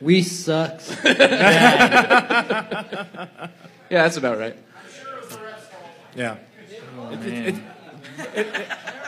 [0.00, 0.96] We sucks.
[1.04, 1.18] yeah,
[3.90, 4.56] that's about right.
[6.16, 6.38] Yeah.
[7.10, 7.56] It-
[8.34, 8.99] it- No,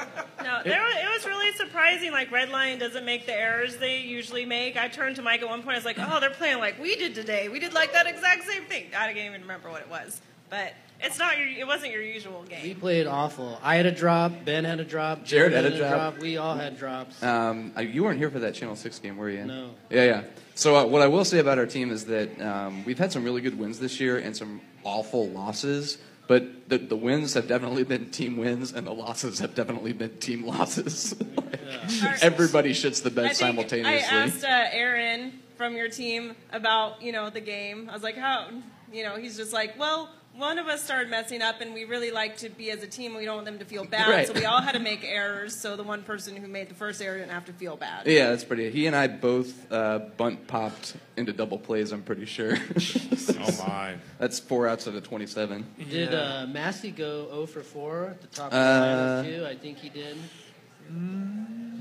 [0.64, 2.12] there, wa- it was really surprising.
[2.12, 4.76] Like Red Lion doesn't make the errors they usually make.
[4.76, 5.74] I turned to Mike at one point.
[5.74, 7.48] I was like, "Oh, they're playing like we did today.
[7.48, 10.74] We did like that exact same thing." I can't even remember what it was, but
[11.00, 11.48] it's not your.
[11.48, 12.62] It wasn't your usual game.
[12.62, 13.58] We played awful.
[13.62, 14.44] I had a drop.
[14.44, 15.24] Ben had a drop.
[15.24, 16.18] Jared Jared had a drop.
[16.18, 17.20] We all had drops.
[17.22, 19.44] Um, you weren't here for that Channel 6 game, were you?
[19.44, 19.70] No.
[19.90, 20.22] Yeah, yeah.
[20.54, 23.24] So, uh, what I will say about our team is that um, we've had some
[23.24, 25.98] really good wins this year and some awful losses.
[26.32, 30.16] But the, the wins have definitely been team wins, and the losses have definitely been
[30.16, 31.14] team losses.
[32.02, 33.92] Like, Everybody shits the bed I simultaneously.
[33.94, 37.88] I asked uh, Aaron from your team about you know the game.
[37.90, 38.48] I was like, how
[38.92, 39.16] you know?
[39.16, 42.48] He's just like, well, one of us started messing up, and we really like to
[42.48, 43.14] be as a team.
[43.14, 44.26] We don't want them to feel bad, Right.
[44.26, 45.54] so we all had to make errors.
[45.54, 48.06] So the one person who made the first error didn't have to feel bad.
[48.06, 48.70] Yeah, that's pretty.
[48.70, 51.92] He and I both uh, bunt popped into double plays.
[51.92, 52.56] I'm pretty sure.
[53.44, 53.96] Oh my!
[54.18, 55.66] That's four outs out of 27.
[55.90, 59.46] Did uh, Massey go 0 for 4 at the top of the Uh, lineup too?
[59.46, 60.16] I think he did.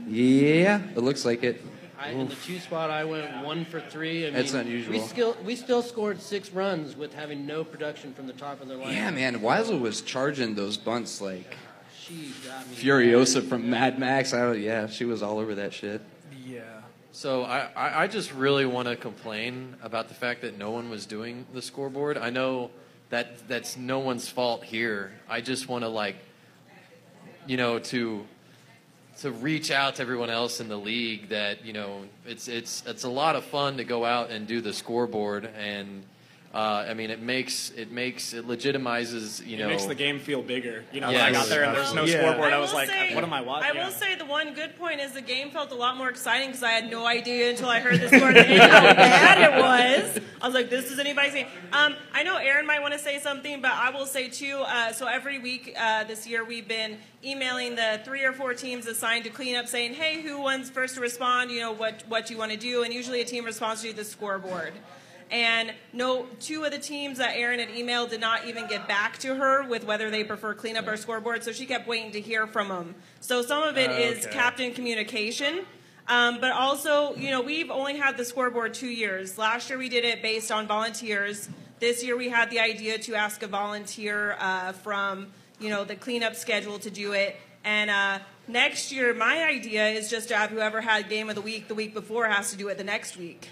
[0.07, 1.61] Yeah, it looks like it.
[2.01, 4.25] I, in the two spot, I went one for three.
[4.25, 4.93] I That's mean, unusual.
[4.93, 8.67] We still we still scored six runs with having no production from the top of
[8.67, 8.93] the lineup.
[8.93, 11.55] Yeah, man, Weisel was charging those bunts like
[11.99, 12.75] She got me.
[12.75, 14.33] Furiosa from Mad Max.
[14.33, 16.01] I don't, yeah, she was all over that shit.
[16.43, 16.61] Yeah.
[17.11, 20.89] So I, I, I just really want to complain about the fact that no one
[20.89, 22.17] was doing the scoreboard.
[22.17, 22.71] I know
[23.09, 25.11] that that's no one's fault here.
[25.29, 26.15] I just want to like,
[27.45, 28.25] you know, to
[29.21, 33.03] to reach out to everyone else in the league that you know it's it's it's
[33.03, 36.03] a lot of fun to go out and do the scoreboard and.
[36.53, 39.67] Uh, I mean, it makes it makes it legitimizes you know.
[39.67, 40.83] It makes the game feel bigger.
[40.91, 42.19] You know, when I got there and there's no Yeah.
[42.19, 43.69] scoreboard, I, I was will like, say- what am I watching?
[43.77, 46.47] I will say the one good point is the game felt a lot more exciting
[46.49, 50.23] because I had no idea until I heard the score and how bad it was.
[50.41, 51.47] I was like, this is anybody's game.
[51.71, 54.57] Um, I know Aaron might want to say something, but I will say too.
[54.65, 58.87] Uh, so every week uh, this year we've been emailing the three or four teams
[58.87, 61.49] assigned to clean up, saying, hey, who wants first to respond?
[61.49, 64.03] You know what what you want to do, and usually a team responds to the
[64.03, 64.73] scoreboard.
[65.31, 69.17] And no, two of the teams that Erin had emailed did not even get back
[69.19, 71.43] to her with whether they prefer cleanup or scoreboard.
[71.43, 72.95] So she kept waiting to hear from them.
[73.21, 74.33] So some of it is Okay.
[74.33, 75.61] captain communication.
[76.09, 79.37] Um, but also, you know, we've only had the scoreboard two years.
[79.37, 81.47] Last year we did it based on volunteers.
[81.79, 85.27] This year we had the idea to ask a volunteer uh, from,
[85.59, 87.37] you know, the cleanup schedule to do it.
[87.63, 91.41] And uh, next year, my idea is just to have whoever had game of the
[91.41, 93.47] week the week before has to do it the next week.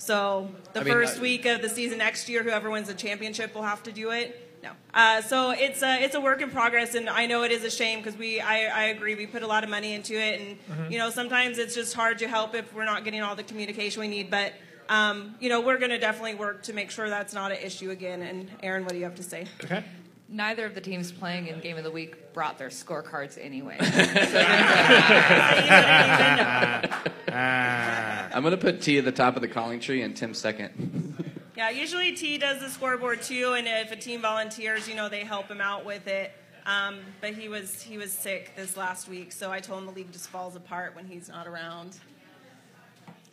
[0.00, 2.94] So the I mean, first uh, week of the season next year, whoever wins the
[2.94, 4.46] championship will have to do it.
[4.62, 7.64] No, uh, so it's a it's a work in progress, and I know it is
[7.64, 10.40] a shame because we I, I agree we put a lot of money into it,
[10.40, 10.90] and Mhm.
[10.90, 14.00] you know sometimes it's just hard to help if we're not getting all the communication
[14.00, 14.30] we need.
[14.30, 14.54] But
[14.88, 17.90] um, you know we're going to definitely work to make sure that's not an issue
[17.90, 18.22] again.
[18.22, 19.46] And Aaron, what do you have to say?
[19.64, 19.84] Okay.
[20.32, 23.78] Neither of the teams playing in Game of the Week brought their scorecards anyway.
[27.32, 31.16] I'm gonna put T at the top of the calling tree and Tim second.
[31.56, 35.24] Yeah, usually T does the scoreboard too, and if a team volunteers, you know, they
[35.24, 36.30] help him out with it.
[36.64, 39.92] Um, but he was he was sick this last week, so I told him the
[39.92, 41.98] league just falls apart when he's not around.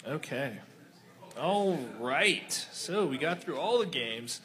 [0.06, 0.58] Okay.
[1.39, 2.52] All right.
[2.72, 4.41] So we got through all the games.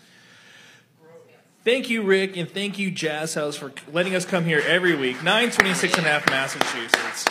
[1.65, 5.23] Thank you, Rick, and thank you, Jazzhaus, for letting us come here every week.
[5.23, 7.25] 926 and a half Massachusetts.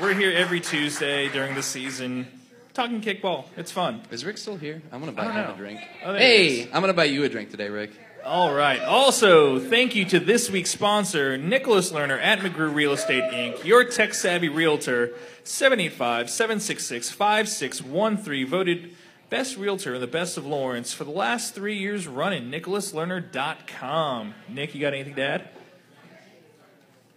[0.00, 2.26] We're here every Tuesday during the season
[2.74, 3.44] talking kickball.
[3.56, 4.02] It's fun.
[4.10, 4.82] Is Rick still here?
[4.90, 5.54] I'm gonna buy don't him know.
[5.54, 5.80] a drink.
[6.04, 7.92] Oh, there he hey, I'm gonna buy you a drink today, Rick.
[8.24, 8.80] All right.
[8.80, 13.84] Also, thank you to this week's sponsor, Nicholas Lerner at McGrew Real Estate Inc., your
[13.84, 15.12] tech savvy realtor,
[15.44, 18.96] 785 766 5613, voted
[19.30, 22.50] best realtor in the best of Lawrence for the last three years running.
[22.50, 24.34] NicholasLerner.com.
[24.48, 25.48] Nick, you got anything to add?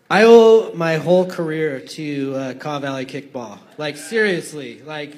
[0.09, 3.59] I owe my whole career to uh, Kaw Valley kickball.
[3.78, 5.16] Like seriously, like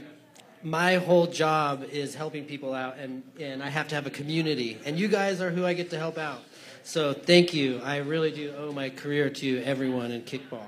[0.61, 4.77] my whole job is helping people out, and, and I have to have a community.
[4.85, 6.41] And you guys are who I get to help out.
[6.83, 7.81] So thank you.
[7.83, 10.67] I really do owe my career to everyone in kickball.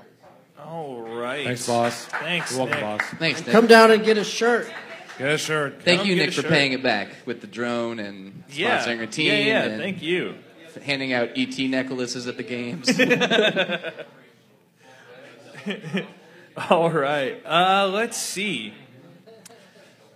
[0.58, 1.44] All right.
[1.44, 2.06] Thanks, boss.
[2.06, 2.50] Thanks.
[2.50, 2.98] You're welcome, Nick.
[2.98, 3.18] boss.
[3.18, 3.52] Thanks, Nick.
[3.52, 4.68] come down and get a shirt.
[5.18, 5.82] Get a shirt.
[5.82, 8.78] Thank Come you, Nick, for paying it back with the drone and Yeah.
[8.78, 9.28] sponsoring our team.
[9.28, 10.34] Yeah, yeah, and thank you.
[10.82, 12.90] Handing out ET necklaces at the games.
[16.70, 17.40] All right.
[17.46, 18.72] Uh, let's see.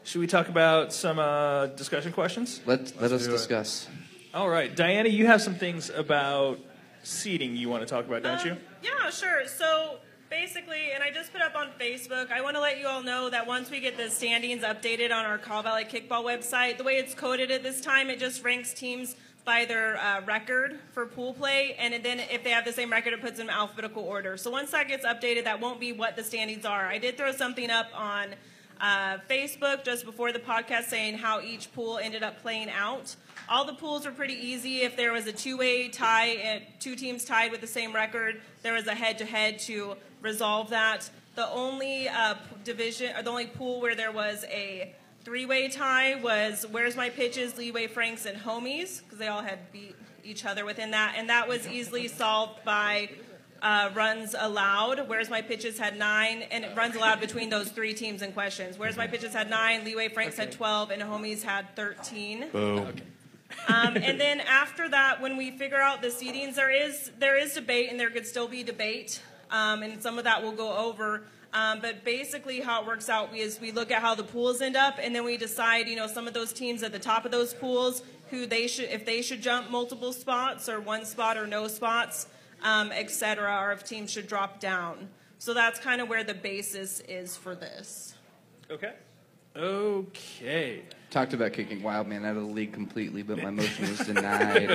[0.05, 2.61] Should we talk about some uh, discussion questions?
[2.67, 3.89] let let us discuss.
[4.35, 6.59] All right, Diana, you have some things about
[7.03, 8.57] seating you want to talk about, don't you?
[8.83, 9.47] Yeah, sure.
[9.47, 9.99] So
[10.31, 13.29] basically, and I just put up on Facebook, I want to let you all know
[13.29, 16.95] that once we get the standings updated on our Kaw Valley Kickball website, the way
[16.95, 21.35] it's coded at this time, it just ranks teams by their uh, record for pool
[21.35, 24.37] play, and then if they have the same record, it puts them in alphabetical order.
[24.37, 26.87] So once that gets updated, that won't be what the standings are.
[26.87, 28.35] I did throw something up on
[28.81, 33.17] uh, Facebook just before the podcast saying how each pool ended up playing out.
[33.51, 34.83] All the pools were pretty easy.
[34.83, 38.87] If there was a two-way tie, two teams tied with the same record, there was
[38.87, 41.11] a head-to-head to resolve that.
[41.35, 44.95] The only uh, division, or the only pool where there was a
[45.25, 49.97] three-way tie was Where's My Pitches, Leeway Franks, and Homies, because they all had beat
[50.23, 53.11] each other within that, and that was easily solved by
[53.63, 55.09] uh, runs allowed.
[55.09, 58.79] Where's My Pitches had nine, and it runs allowed between those three teams in questions.
[58.79, 62.51] Where's My Pitches had nine, Leeway Franks had 12, and Homies had 13.
[62.53, 62.95] Boom.
[63.69, 67.55] Um, and then after that, when we figure out the seedings, there is there is
[67.55, 71.23] debate, and there could still be debate, um, and some of that we'll go over.
[71.53, 74.77] Um, but basically, how it works out is we look at how the pools end
[74.77, 77.33] up, and then we decide, you know, some of those teams at the top of
[77.33, 81.47] those pools, who they should, if they should jump multiple spots or one spot or
[81.47, 82.29] no spots,
[82.63, 85.09] um, et cetera, or if teams should drop down.
[85.39, 88.15] So that's kind of where the basis is for this.
[88.71, 88.93] Okay.
[89.57, 90.83] Okay.
[91.11, 94.71] Talked about kicking Wildman out of the league completely, but my motion was denied.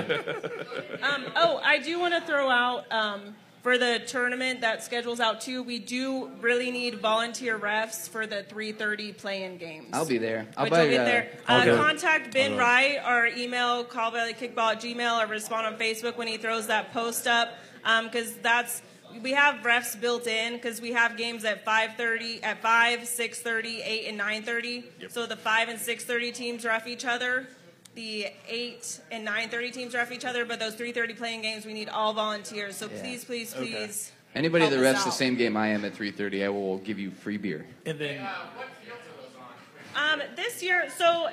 [1.01, 5.39] Um, oh, I do want to throw out um, for the tournament that schedules out
[5.39, 5.63] too.
[5.63, 9.87] We do really need volunteer refs for the 3:30 play-in games.
[9.93, 10.45] I'll be there.
[10.57, 11.29] I'll which buy will uh, there.
[11.47, 11.77] I'll Uh, go.
[11.77, 12.63] contact Ben I'll go.
[12.63, 16.67] Wright or email Kaw Valley Kickball at Gmail or respond on Facebook when he throws
[16.67, 17.53] that post up
[18.03, 18.81] because that's
[19.21, 24.07] we have refs built in because we have games at 5:30, at 5, 6:30, 8,
[24.07, 24.83] and 9:30.
[25.09, 27.47] So the 5 and 6:30 teams ref each other.
[27.95, 31.89] The 8 and 9:30 teams ref each other, but those 3:30 playing games we need
[31.89, 32.75] all volunteers.
[32.75, 33.01] So Yeah.
[33.01, 33.71] please, please, Okay.
[33.71, 34.11] please.
[34.35, 36.99] Anybody help that us refs the same game I am at 3:30, I will give
[36.99, 37.65] you free beer.
[37.85, 39.31] And then what fields are those
[39.95, 40.19] on?
[40.19, 41.29] Um, this year, so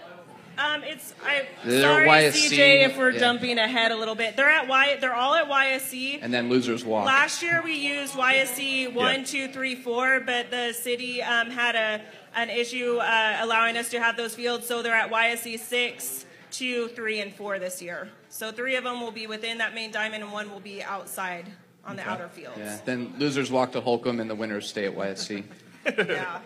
[0.63, 3.19] um, it's I They're sorry YSC, CJ if we're yeah.
[3.21, 4.37] jumping ahead a little bit.
[4.37, 4.97] They're at Y.
[5.01, 6.19] They're all at YSC.
[6.23, 7.07] And then losers walk.
[7.07, 9.25] Last year we used YSC one, Yeah.
[9.25, 12.01] two, three, four, but the city um, had a
[12.35, 16.89] an issue uh, allowing us to have those fields, so they're at YSC six, two,
[16.89, 18.09] three, and four this year.
[18.31, 21.51] So three of them will be within that main diamond, and one will be outside
[21.85, 22.57] on the outer fields.
[22.59, 22.79] Yeah.
[22.87, 25.45] Then losers walk to Holcom, and the winners stay at YSC.
[25.85, 26.39] Yeah.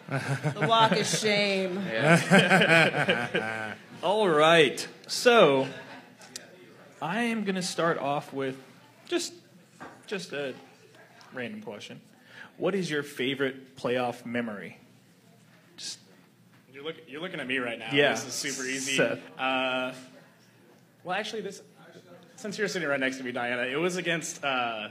[0.54, 1.76] The walk is shame.
[4.03, 4.86] All right.
[5.07, 5.66] So,
[7.01, 8.62] I am going to start off with
[9.09, 9.32] just
[10.07, 10.55] just a
[11.32, 12.01] random question.
[12.59, 14.78] What is your favorite playoff memory?
[16.72, 17.88] You're, look, you're looking at me right now.
[17.92, 18.11] Yeah.
[18.11, 19.01] This is super easy.
[19.38, 19.94] Uh,
[21.03, 21.62] well, actually, this
[22.36, 24.88] since you're sitting right next to me, Diana, it was against uh,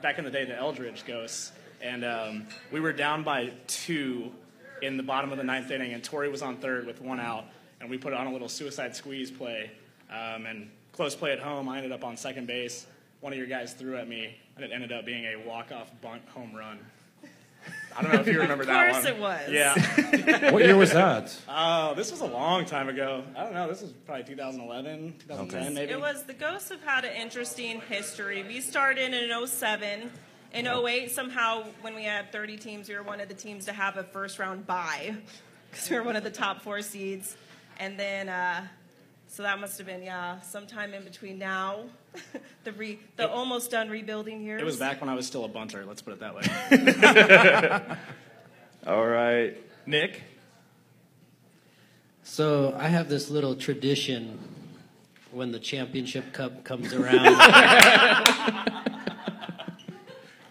[0.00, 1.50] back in the day the Eldridge Ghosts,
[1.82, 4.30] and um, we were down by two
[4.80, 7.46] in the bottom of the ninth inning, and Tori was on third with one out,
[7.84, 9.70] and we put on a little suicide squeeze play,
[10.08, 11.68] um, and close play at home.
[11.68, 12.86] I ended up on second base.
[13.20, 16.22] One of your guys threw at me, and it ended up being a walk-off bunt
[16.28, 16.78] home run.
[17.96, 19.02] I don't know if you remember that one.
[19.02, 19.50] course it was.
[19.50, 20.50] Yeah.
[20.50, 21.36] What year was that?
[21.46, 23.22] Oh, this was a long time ago.
[23.36, 23.68] I don't know.
[23.68, 25.92] This was probably 2011, 2010, maybe.
[25.92, 28.42] It was the Ghosts have had an interesting history.
[28.42, 30.10] We started in 07.
[30.54, 33.72] In 08, somehow, when we had 30 teams, we were one of the teams to
[33.72, 35.16] have a first round bye
[35.70, 37.36] because we were one of the top four seeds.
[37.78, 38.66] And then, uh,
[39.28, 41.84] so that must have been, yeah, sometime in between now,
[42.64, 44.60] the re, the almost done rebuilding years.
[44.60, 45.84] It was back when I was still a bunter.
[45.84, 47.96] Let's put it that way.
[48.86, 49.56] All right.
[49.86, 50.22] Nick?
[52.22, 54.38] So I have this little tradition
[55.30, 57.34] when the championship cup comes around.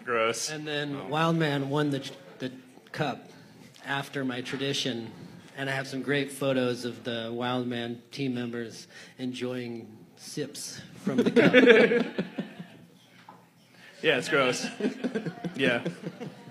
[0.04, 0.50] Gross.
[0.50, 2.52] And then Wildman won the the
[2.92, 3.28] cup
[3.86, 5.10] after my tradition,
[5.56, 8.86] and I have some great photos of the Wildman team members
[9.18, 12.24] enjoying sips from the cup.
[14.02, 14.66] Yeah, it's gross.
[15.56, 15.82] yeah.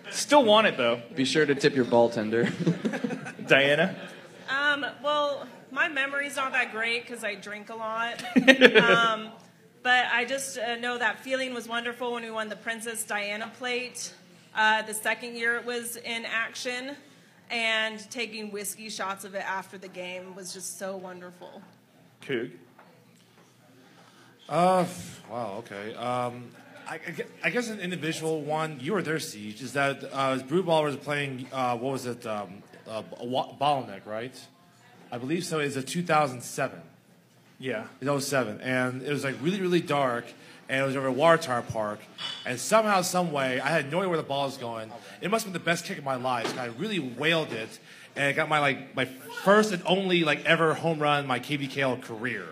[0.09, 1.03] Still want it though.
[1.15, 2.49] Be sure to tip your ball tender.
[3.47, 3.95] Diana?
[4.49, 8.23] Um, Um, well, my memory's not that great because I drink a lot.
[8.81, 9.29] um,
[9.83, 13.51] but I just uh, know that feeling was wonderful when we won the Princess Diana
[13.59, 14.11] plate.
[14.55, 16.95] Uh, the second year it was in action,
[17.49, 21.61] and taking whiskey shots of it after the game was just so wonderful.
[22.21, 22.51] Coog.
[24.49, 24.85] Uh,
[25.29, 25.55] wow.
[25.59, 25.95] Okay.
[25.95, 26.49] Um,
[26.87, 26.99] I,
[27.43, 28.79] I guess an individual one.
[28.81, 29.61] You were there, Siege.
[29.61, 31.47] Is that uh, Brew Ball was playing?
[31.51, 32.25] Uh, what was it?
[32.25, 34.37] Um, uh, a bottleneck, right?
[35.11, 35.59] I believe so.
[35.59, 36.81] It's a 2007.
[37.59, 37.85] Yeah.
[38.01, 38.59] It's 07.
[38.61, 40.25] And it was like really, really dark.
[40.69, 41.99] And it was over at Water Tower Park.
[42.45, 44.91] And somehow, some way, I had no idea where the ball was going.
[45.21, 46.57] It must have been the best kick of my life.
[46.57, 47.79] I really wailed it.
[48.15, 49.05] And I got my like my
[49.43, 52.45] first and only like ever home run in my KVKL career.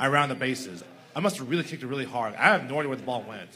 [0.00, 0.82] I round the bases.
[1.14, 2.34] I must have really kicked it really hard.
[2.34, 3.50] I have no idea where the ball went.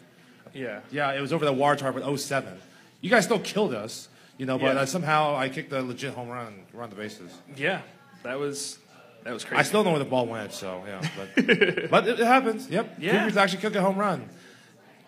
[0.54, 0.80] Yeah.
[0.90, 2.56] Yeah, it was over the Water Tower, but 07.
[3.00, 4.08] You guys still killed us,
[4.38, 4.80] you know, but Yeah.
[4.82, 7.32] uh, somehow I kicked a legit home run around the bases.
[7.56, 7.80] Yeah,
[8.22, 8.78] that was
[9.26, 9.58] that was crazy.
[9.60, 11.02] I still know where the ball went, so yeah.
[11.16, 11.46] But,
[11.90, 12.68] but it, it happens.
[12.68, 12.94] Yep.
[12.98, 13.18] Yeah.
[13.18, 14.28] Cougars actually kicked a home run.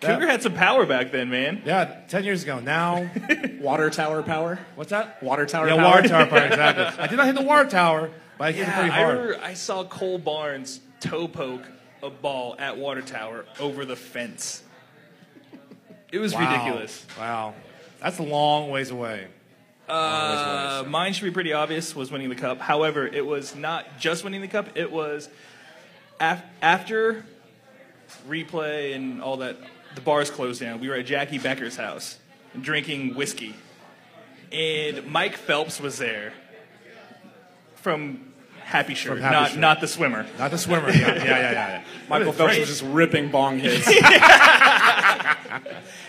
[0.01, 1.61] Cougar had some power back then, man.
[1.65, 2.59] Yeah, ten years ago.
[2.59, 3.09] Now,
[3.59, 4.57] water tower power.
[4.75, 5.21] What's that?
[5.21, 5.67] Water tower.
[5.67, 5.83] yeah, power.
[5.85, 6.39] water tower power.
[6.45, 7.03] Exactly.
[7.03, 9.17] I did not hit the water tower, but I hit it Yeah, pretty I, hard.
[9.17, 11.63] remember I saw Cole Barnes toe poke
[12.01, 14.63] a ball at Water Tower over the fence.
[16.13, 16.49] It was Wow.
[16.49, 17.05] ridiculous.
[17.17, 17.53] Wow,
[18.01, 19.27] that's a long ways away.
[19.89, 22.59] Uh, mine should be pretty obvious was winning the cup.
[22.59, 24.77] However, it was not just winning the cup.
[24.77, 25.29] It was
[26.19, 27.25] af- after
[28.27, 29.57] replay and all that.
[29.95, 30.79] The bars closed down.
[30.79, 32.19] We were at Jackie Becker's house
[32.61, 33.55] drinking whiskey,
[34.51, 36.33] and Mike Phelps was there
[37.75, 38.31] from
[38.63, 39.59] Happy Shirt, Happy not Shirt.
[39.59, 40.27] not the swimmer.
[40.37, 40.91] Not the swimmer.
[40.91, 41.51] Yeah, yeah, yeah, yeah.
[41.51, 41.83] yeah.
[42.07, 43.87] Michael Phelps was just ripping bong hits.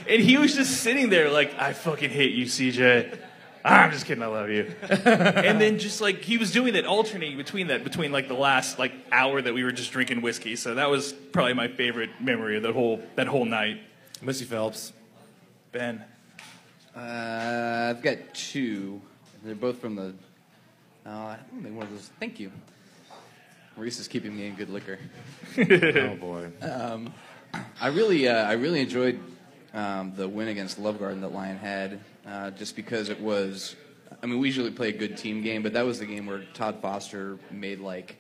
[0.07, 3.19] and he was just sitting there like, I fucking hate you, CJ.
[3.65, 4.73] I'm just kidding, I love you.
[4.89, 8.79] and then just like he was doing that, alternating between that, between like the last
[8.79, 10.57] like hour that we were just drinking whiskey.
[10.57, 13.81] So that was probably my favorite memory of that whole that whole night.
[14.23, 14.93] Missy Phelps.
[15.73, 16.05] Ben.
[16.97, 19.01] Uh, I've got two.
[19.45, 20.15] They're both from the.
[21.07, 22.11] Uh, I don't think one of those.
[22.19, 22.51] Thank you.
[23.77, 24.99] Maurice is keeping me in good liquor.
[25.59, 26.51] oh boy.
[26.61, 27.15] Um,
[27.81, 29.19] I really, uh, I really enjoyed
[29.73, 33.77] um, the win against Love Garden that Lion had, uh, just because it was.
[34.23, 36.45] I mean, we usually play a good team game, but that was the game where
[36.53, 38.17] Todd Foster made like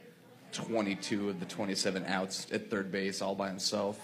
[0.53, 4.01] 22 of the 27 outs at third base all by himself.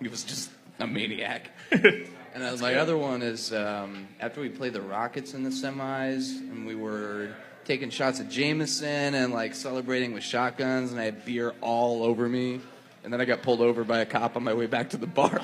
[0.00, 1.50] He was just a maniac.
[1.70, 6.38] and uh, my other one is um, after we played the Rockets in the semis,
[6.38, 7.30] and we were
[7.64, 12.28] taking shots at Jameson and like celebrating with shotguns, and I had beer all over
[12.28, 12.60] me.
[13.04, 15.06] And then I got pulled over by a cop on my way back to the
[15.06, 15.40] bar.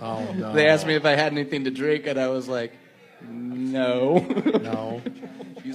[0.00, 0.52] Oh, no.
[0.54, 2.72] They asked me if I had anything to drink, and I was like,
[3.22, 4.18] no.
[4.18, 5.02] No.
[5.64, 5.74] You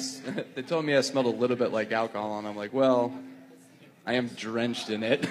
[0.55, 3.13] they told me I smelled a little bit like alcohol, and I'm like, well,
[4.07, 5.23] I am drenched in it.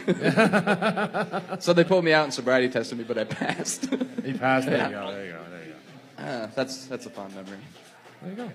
[1.62, 3.86] so they pulled me out and sobriety tested me, but I passed.
[4.24, 4.66] He passed.
[4.68, 4.88] There Yeah.
[4.88, 5.10] you go.
[5.10, 5.38] There you go.
[5.50, 5.72] There you
[6.18, 6.22] go.
[6.22, 7.56] Uh, that's that's a fond memory.
[8.20, 8.50] There you go.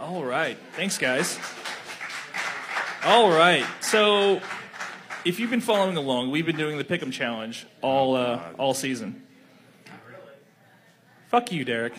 [0.00, 1.38] All right, thanks guys.
[3.04, 4.40] All right, so
[5.24, 9.21] if you've been following along, we've been doing the Pick'em Challenge all uh, all season.
[11.32, 11.94] Fuck you, Derek.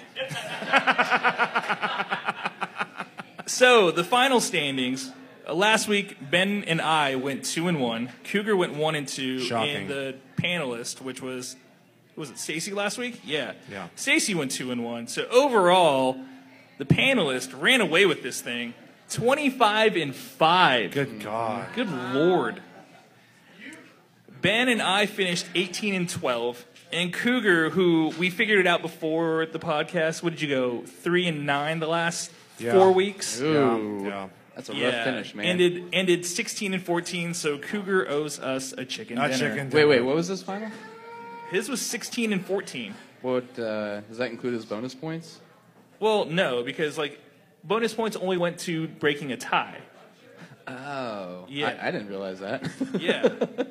[3.48, 5.12] so the final standings.
[5.48, 8.12] Uh, last week, Ben and I went two and one.
[8.26, 9.40] Cougar went one and two.
[9.40, 9.76] Shocking.
[9.76, 11.56] And the panelist, which was
[12.16, 13.22] was it Stacy last week?
[13.26, 13.54] Yeah.
[13.72, 13.88] Yeah.
[13.96, 15.08] Stacy went two and one.
[15.08, 16.16] So overall,
[16.78, 18.76] the panelist ran away with this thing,
[19.10, 20.92] twenty five and five.
[20.92, 21.70] Good God.
[21.74, 22.62] Good lord.
[24.44, 26.66] Ben and I finished 18 and 12.
[26.94, 30.82] And Cougar, who we figured it out before the podcast, what did you go?
[30.86, 32.74] Three and nine the last Yeah.
[32.74, 33.42] four weeks?
[33.42, 34.02] Ooh.
[34.04, 34.08] Yeah.
[34.10, 34.28] Yeah.
[34.56, 35.46] That's a rough finish, man.
[35.48, 39.38] Ended, ended 16 and 14, so Cougar owes us a chicken A dinner.
[39.50, 40.70] chicken Wait, wait, what was this final?
[41.50, 42.94] His was 16 and 14.
[43.24, 45.40] What uh, does that include as bonus points?
[46.00, 47.20] Well, no, because like
[47.64, 49.80] bonus points only went to breaking a tie.
[50.68, 51.76] Oh, Yeah.
[51.82, 52.70] I, I didn't realize that.
[53.00, 53.30] Yeah.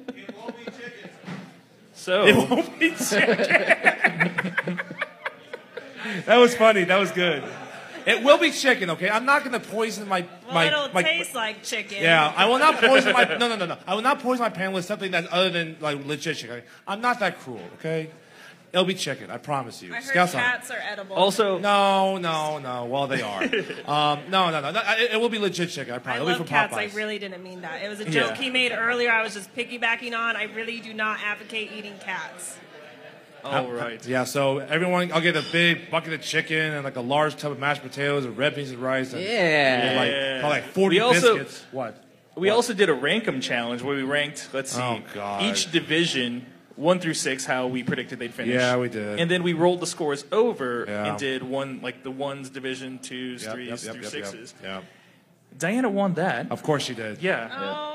[2.03, 3.39] So It won't be chicken.
[6.27, 6.83] that was funny.
[6.83, 7.45] That was good.
[8.05, 9.09] It will be chicken, okay?
[9.09, 12.03] I'm not going to poison my Well, my it'll my, taste like chicken.
[12.03, 13.77] Yeah, I will not poison my no no no no.
[13.87, 16.63] I will not poison my pan with something that's other than like legit chicken.
[16.89, 18.11] I'm not that cruel, okay?
[18.73, 19.93] It'll be chicken, I promise you.
[19.93, 20.45] I heard Scouts on it.
[20.45, 21.15] cats are edible.
[21.15, 22.87] Also, No, no, no.
[22.87, 23.43] Well, they are.
[23.87, 24.71] um, no, no, no.
[24.71, 25.93] no it, it will be legit chicken.
[25.93, 26.17] I I promise.
[26.17, 26.75] It'll be love from cats.
[26.75, 26.93] Popeyes.
[26.93, 27.83] I really didn't mean that.
[27.83, 28.29] It was a Yeah.
[28.29, 29.11] joke he made earlier.
[29.11, 30.37] I was just piggybacking on.
[30.37, 32.57] I really do not advocate eating cats.
[33.45, 34.05] All right.
[34.07, 37.51] Yeah, so everyone, I'll get a big bucket of chicken and like a large tub
[37.53, 39.13] of mashed potatoes and red beans and rice.
[39.13, 41.65] And, and like, probably like 40 We also- biscuits.
[41.73, 42.03] What?
[42.37, 45.43] We also did a rank 'em challenge where we ranked, let's see, Oh, God.
[45.43, 46.47] each division
[46.77, 48.55] one through six, how we predicted they'd finish.
[48.55, 49.19] Yeah, we did.
[49.21, 51.07] And then we rolled the scores over Yeah.
[51.11, 54.25] and did one like the ones division, twos, Yep, threes yep, yep, through yep, yep.
[54.27, 54.55] sixes.
[54.63, 54.81] Yeah.
[55.59, 56.51] Diana won that.
[56.51, 57.21] Of course she did.
[57.21, 57.49] Yeah.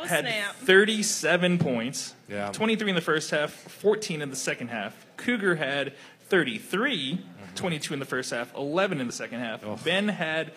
[0.03, 0.55] Oh, Had snap.
[0.57, 2.13] 37 points.
[2.29, 2.51] Yeah.
[2.51, 5.05] 23 in the first half, 14 in the second half.
[5.17, 5.93] Cougar had
[6.29, 7.55] 33, Mm-hmm.
[7.55, 9.83] 22 in the first half, 11 in the second half.
[9.83, 10.51] Ben had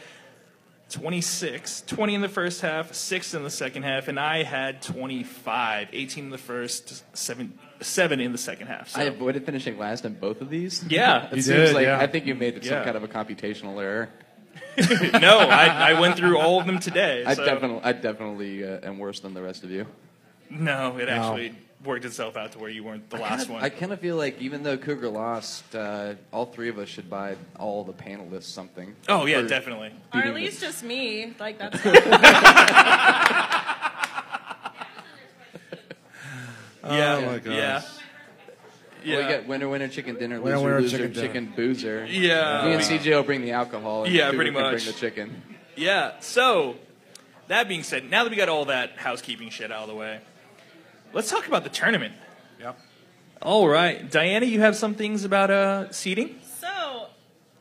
[0.90, 5.88] 26, 20 in the first half, 6 in the second half, and I had 25,
[5.92, 8.88] 18 in the first, 7, 7 in the second half.
[8.90, 9.00] So.
[9.00, 10.84] I avoided finishing last in both of these.
[10.88, 11.26] Yeah.
[11.30, 12.00] it You seems did, like yeah.
[12.00, 12.84] I think you made some Yeah.
[12.84, 14.08] kind of a computational error.
[15.20, 17.24] no, I, I went through all of them today.
[17.24, 19.86] I so- definitely, I definitely uh, am worse than the rest of you.
[20.48, 21.12] No, it No.
[21.12, 21.54] actually
[21.84, 23.64] worked itself out to where you weren't the last kind of, one.
[23.64, 27.08] I kind of feel like even though Cougar lost, uh, all three of us should
[27.08, 28.94] buy all the panelists something.
[29.08, 29.92] Oh, yeah, definitely.
[30.12, 31.34] Or at the- least just me.
[31.38, 31.80] Like that's.
[36.84, 37.54] Yeah, Oh my gosh.
[37.54, 37.82] yeah.
[39.02, 39.16] Yeah.
[39.16, 41.56] Well, we got winner, winner, chicken dinner, Winner, loser, winner, loser, chicken chicken, dinner.
[41.56, 42.06] boozer.
[42.06, 42.64] Yeah.
[42.66, 44.04] Me and CJ will bring the alcohol.
[44.04, 44.72] And Yeah, Cougar pretty can much.
[44.72, 45.42] Bring the chicken.
[45.76, 46.12] Yeah.
[46.20, 46.76] So,
[47.48, 50.20] that being said, now that we got all that housekeeping shit out of the way,
[51.14, 52.12] let's talk about the tournament.
[52.60, 52.78] Yep.
[53.40, 56.38] All right, Diana, you have some things about uh, seating.
[56.60, 57.06] So,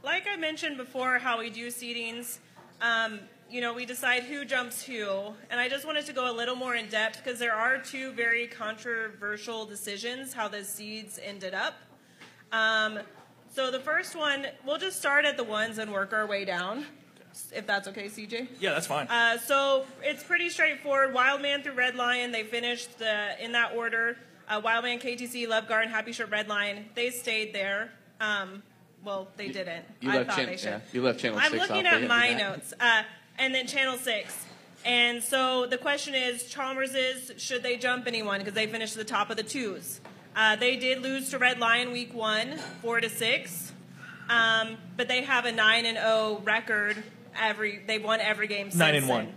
[0.04, 2.40] like I mentioned before, how we do seedings,
[2.82, 6.36] um, you know, we decide who jumps who, and I just wanted to go a
[6.36, 11.54] little more in depth because there are two very controversial decisions how the seeds ended
[11.54, 11.76] up.
[12.52, 13.00] Um,
[13.52, 16.86] so the first one, we'll just start at the ones and work our way down,
[17.52, 18.48] if that's okay, CJ.
[18.60, 19.08] Yeah, that's fine.
[19.08, 21.14] Uh, so it's pretty straightforward.
[21.14, 24.18] Wildman through Red Lion, they finished the, in that order.
[24.48, 27.92] Uh, Wildman, KTC, Love Garden, Happy Shirt, Red Lion, they stayed there.
[28.20, 28.64] Um,
[29.04, 29.86] well, they didn't.
[30.02, 30.66] You I left thought chan- they should.
[30.70, 32.74] yeah, you left Channel I'm 6 looking off, at my notes.
[32.80, 33.04] Uh,
[33.40, 34.46] and then Channel 6.
[34.86, 38.40] And so the question is Chalmers is, should they jump anyone?
[38.40, 40.00] Because they finished the top of the twos.
[40.36, 43.74] Uh, they did lose to Red Lion week one, four to six.
[44.30, 47.04] Um, but they have a 9 and 0 record.
[47.38, 49.10] Every They've won every game since Nine and then.
[49.10, 49.34] one.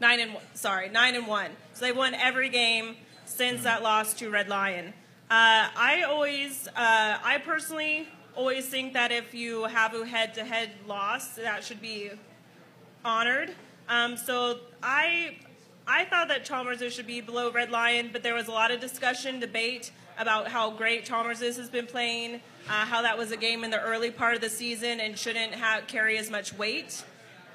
[0.00, 0.42] Nine and one.
[0.54, 1.50] Sorry, nine and one.
[1.74, 4.88] So they won every game since that loss to Red Lion.
[5.30, 11.36] Uh, I always, uh, I personally always think that if you have a head-to-head loss,
[11.36, 12.10] that should be
[13.04, 13.54] honored.
[13.88, 15.36] Um, so I,
[15.86, 18.80] I thought that Chalmers should be below Red Lion, but there was a lot of
[18.80, 22.36] discussion, debate about how great Chalmers has been playing,
[22.68, 25.54] uh, how that was a game in the early part of the season and shouldn't
[25.54, 27.04] have, carry as much weight.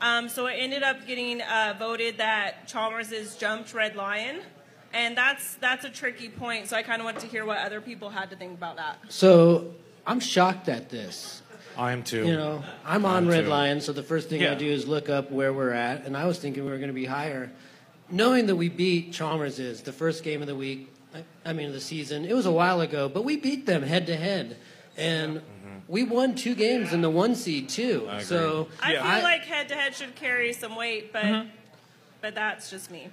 [0.02, 4.42] Um, so it ended up getting uh, voted that Chalmers jumped Red Lion,
[4.94, 6.68] and that's that's a tricky point.
[6.68, 9.00] So I kind of want to hear what other people had to think about that.
[9.10, 9.74] So
[10.06, 11.42] I'm shocked at this.
[11.78, 12.26] I am too.
[12.26, 13.50] You know, I'm I on am Red too.
[13.50, 14.52] Lion, so the first thing Yeah.
[14.52, 16.90] I do is look up where we're at, and I was thinking we were going
[16.90, 17.52] to be higher.
[18.10, 21.68] Knowing that we beat Chalmers is the first game of the week, I, I mean,
[21.68, 24.58] of the season, it was a while ago, but we beat them head to head.
[24.96, 25.78] And mm-hmm.
[25.88, 28.08] we won two games in the one seed, too.
[28.10, 28.26] I agree.
[28.26, 31.50] So I feel like head-to-head should carry some weight, but mm-hmm.
[32.22, 33.10] but that's just me.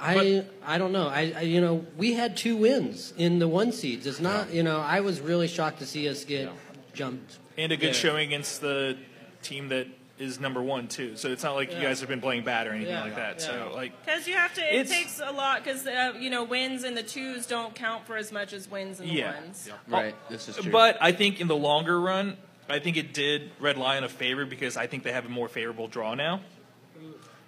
[0.00, 1.08] I I don't know.
[1.08, 4.06] I, I you know we had two wins in the one seeds.
[4.06, 6.50] It's not you know I was really shocked to see us get
[6.94, 7.38] jumped.
[7.56, 7.92] And a good Yeah.
[7.92, 8.96] showing against the
[9.42, 9.86] team that
[10.18, 11.16] is number one too.
[11.16, 13.02] So it's not like you guys have been playing bad or anything Yeah.
[13.04, 13.40] like that.
[13.40, 15.64] So like Because you have to, it takes a lot.
[15.64, 19.00] Because uh, you know, wins in the twos don't count for as much as wins
[19.00, 19.70] in the yeah, ones.
[19.88, 20.70] Right, this is true.
[20.70, 22.36] But I think in the longer run,
[22.68, 25.48] I think it did Red Lion a favor because I think they have a more
[25.48, 26.40] favorable draw now.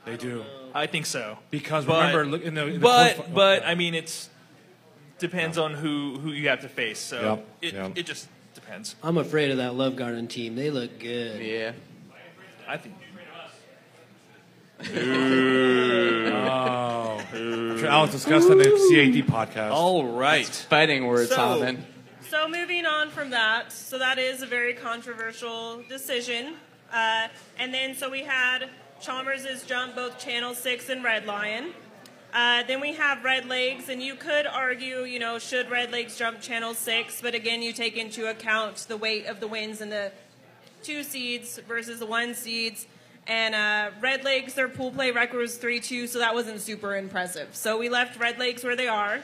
[0.04, 0.44] They do.
[0.74, 1.38] I think so.
[1.50, 4.30] Because But- remember, look in the, in the but qualifi- but I mean it's
[5.18, 6.98] depends on who who you have to face.
[6.98, 7.92] So Yep, it yep.
[7.96, 8.28] it just
[8.62, 8.96] depends.
[9.02, 10.54] I'm afraid of that Love Garden team.
[10.56, 11.42] They look good.
[11.42, 11.72] Yeah.
[12.66, 12.94] I think.
[16.44, 17.22] Oh.
[17.32, 19.70] I'm sure Alex discussed that in the CAD podcast.
[19.72, 20.46] All right.
[20.46, 21.86] Fighting words, So- Holman.
[22.28, 26.54] So moving on from that, so that is a very controversial decision.
[26.90, 28.70] Uh, and then so we had
[29.02, 31.74] Chalmers' jump both Channel Six and Red Lion.
[32.32, 36.16] Uh, then we have Red Legs, and you could argue, you know, should Red Legs
[36.16, 37.20] jump Channel Six?
[37.20, 40.12] But again, you take into account the weight of the wins and the
[40.82, 42.86] two seeds versus the one seeds.
[43.26, 46.96] And uh, Red Legs, their pool play record was 3 2, so that wasn't super
[46.96, 47.54] impressive.
[47.54, 49.20] So we left Red Legs where they are.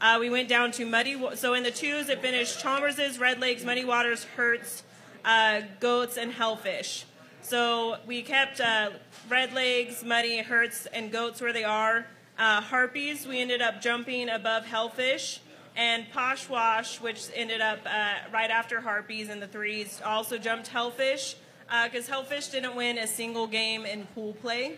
[0.00, 1.16] Uh, we went down to Muddy.
[1.36, 4.82] So in the twos, it finished Chalmers's, Red Legs, Muddy Waters, Hertz,
[5.24, 7.04] uh, Goats, and Hellfish.
[7.40, 8.90] So we kept uh,
[9.28, 12.06] Red Legs, Muddy, Hertz, and Goats where they are.
[12.38, 15.40] Uh, Harpies, we ended up jumping above Hellfish.
[15.76, 21.36] And Poshwash, which ended up uh, right after Harpies in the threes, also jumped Hellfish
[21.84, 24.76] because Hellfish didn't win a single game in pool play.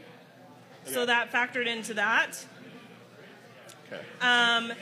[0.84, 2.44] So that factored into that.
[4.20, 4.72] Um,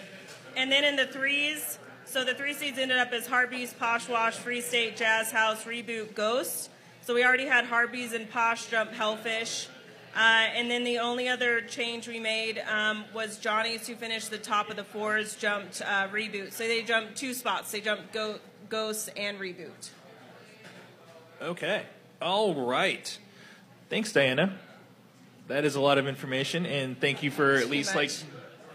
[0.56, 4.60] and then in the threes, so the three seeds ended up as Harpies, Poshwash, Free
[4.60, 6.70] State, Jazzhaus, Reboot, Ghost.
[7.02, 9.68] So we already had Harpies and Posh jump Hellfish.
[10.14, 14.38] Uh, and then the only other change we made um, was Johnny's, who finished the
[14.38, 16.52] top of the fours, jumped uh, Reboot.
[16.52, 17.70] So they jumped two spots.
[17.70, 19.90] They jumped Go- Ghost and Reboot.
[21.40, 21.82] Okay.
[22.20, 23.16] All right.
[23.90, 24.58] Thanks, Diana.
[25.46, 28.10] That is a lot of information, and thank you for at least like.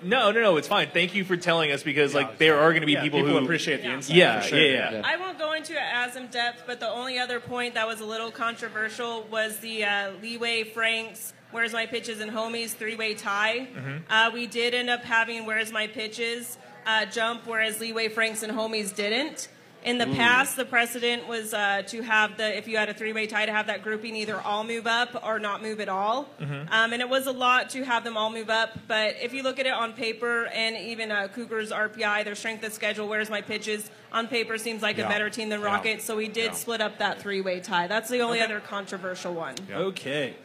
[0.04, 0.58] No, no, no.
[0.58, 0.90] It's fine.
[0.94, 3.38] Thank you for telling us because like there are going to be Yeah, people, people
[3.38, 4.60] who appreciate the insight, Yeah, for sure.
[4.60, 5.02] yeah, yeah.
[5.04, 8.00] I won't go into it as in depth, but the only other point that was
[8.02, 13.14] a little controversial was the uh, Leeway Franks, Where's My Pitches and Homies three way
[13.14, 13.68] tie.
[13.76, 14.02] Mhm.
[14.10, 18.52] Uh, we did end up having Where's My Pitches uh, jump, whereas Leeway Franks and
[18.54, 19.48] Homies didn't.
[19.84, 20.16] In the Ooh.
[20.16, 23.46] past, the precedent was uh, to have the, if you had a three way tie,
[23.46, 26.30] to have that grouping either all move up or not move at all.
[26.40, 26.72] Mhm.
[26.72, 28.72] Um, and it was a lot to have them all move up.
[28.88, 32.64] But if you look at it on paper and even uh, Cougars RPI, their strength
[32.64, 35.06] of schedule, where's my pitches, on paper seems like Yeah.
[35.06, 35.66] a better team than Yeah.
[35.66, 36.06] Rockets.
[36.06, 36.52] So we did Yeah.
[36.54, 37.88] split up that three way tie.
[37.88, 38.46] That's the only Okay.
[38.46, 39.56] other controversial one.
[39.70, 40.36] Okay.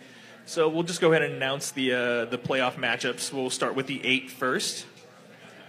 [0.47, 3.32] So we'll just go ahead and announce the uh, the playoff matchups.
[3.32, 4.86] We'll start with the eight first.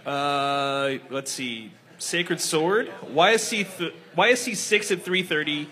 [0.06, 1.70] Uh, let's see.
[2.00, 5.68] Sacred Sword, YSC th- YSC six at 330,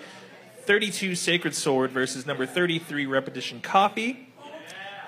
[0.62, 4.29] 32 Sacred Sword versus number 33 Repetition Copy.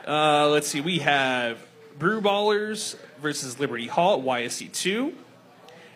[0.09, 0.81] Uh, let's see.
[0.81, 1.59] We have
[1.99, 5.13] Brew Ballers versus Liberty Hall at YSC two.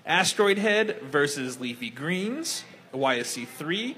[0.05, 2.63] Asteroid Head versus Leafy Greens,
[2.93, 3.97] YSC 3,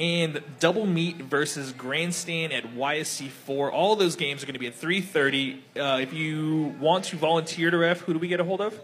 [0.00, 3.70] and Double Meat versus Grandstand at YSC 4.
[3.70, 5.58] All those games are going to be at 3.30.
[5.76, 8.76] Uh, if you want to volunteer to ref, who do we get a hold of?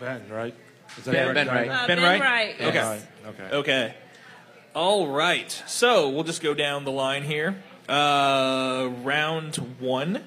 [0.00, 0.54] Ben, right?
[0.98, 1.34] Is that Ben, right?
[1.34, 1.70] Ben right?
[1.70, 2.02] Uh, Ben
[2.60, 3.02] Okay.
[3.26, 3.56] Okay.
[3.56, 3.94] Okay.
[4.74, 5.50] All right.
[5.66, 7.62] So we'll just go down the line here.
[7.88, 10.22] Uh, round one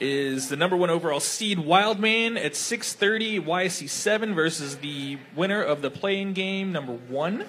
[0.00, 5.90] is the number one overall seed Wildman at 6:30 YC7 versus the winner of the
[5.90, 7.44] playing game number one.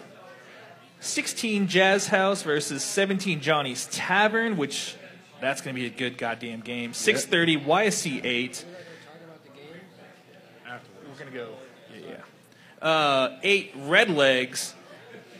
[1.01, 4.95] 16 Jazzhaus versus 17 Johnny's Tavern, which
[5.39, 6.91] that's going to be a good goddamn game.
[6.91, 8.63] 6:30 YC8
[11.29, 11.49] to go.
[12.07, 12.87] Yeah.
[12.87, 14.73] Uh, eight Red Legs,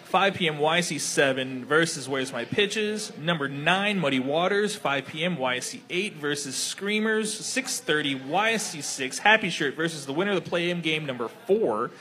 [0.05, 0.57] 5 p.m.
[0.57, 3.11] YC7 versus Where's My Pitches.
[3.17, 5.37] Number nine Muddy Waters, 5 p.m.
[5.37, 7.33] YC8 versus Screamers.
[7.39, 11.91] 6:30 YC6 Happy Shirt versus the winner of the play-in game number four.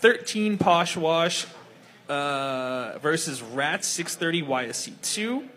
[0.00, 1.46] 13 Posh Wash
[2.08, 5.48] uh, versus Rats, 6:30 YC2.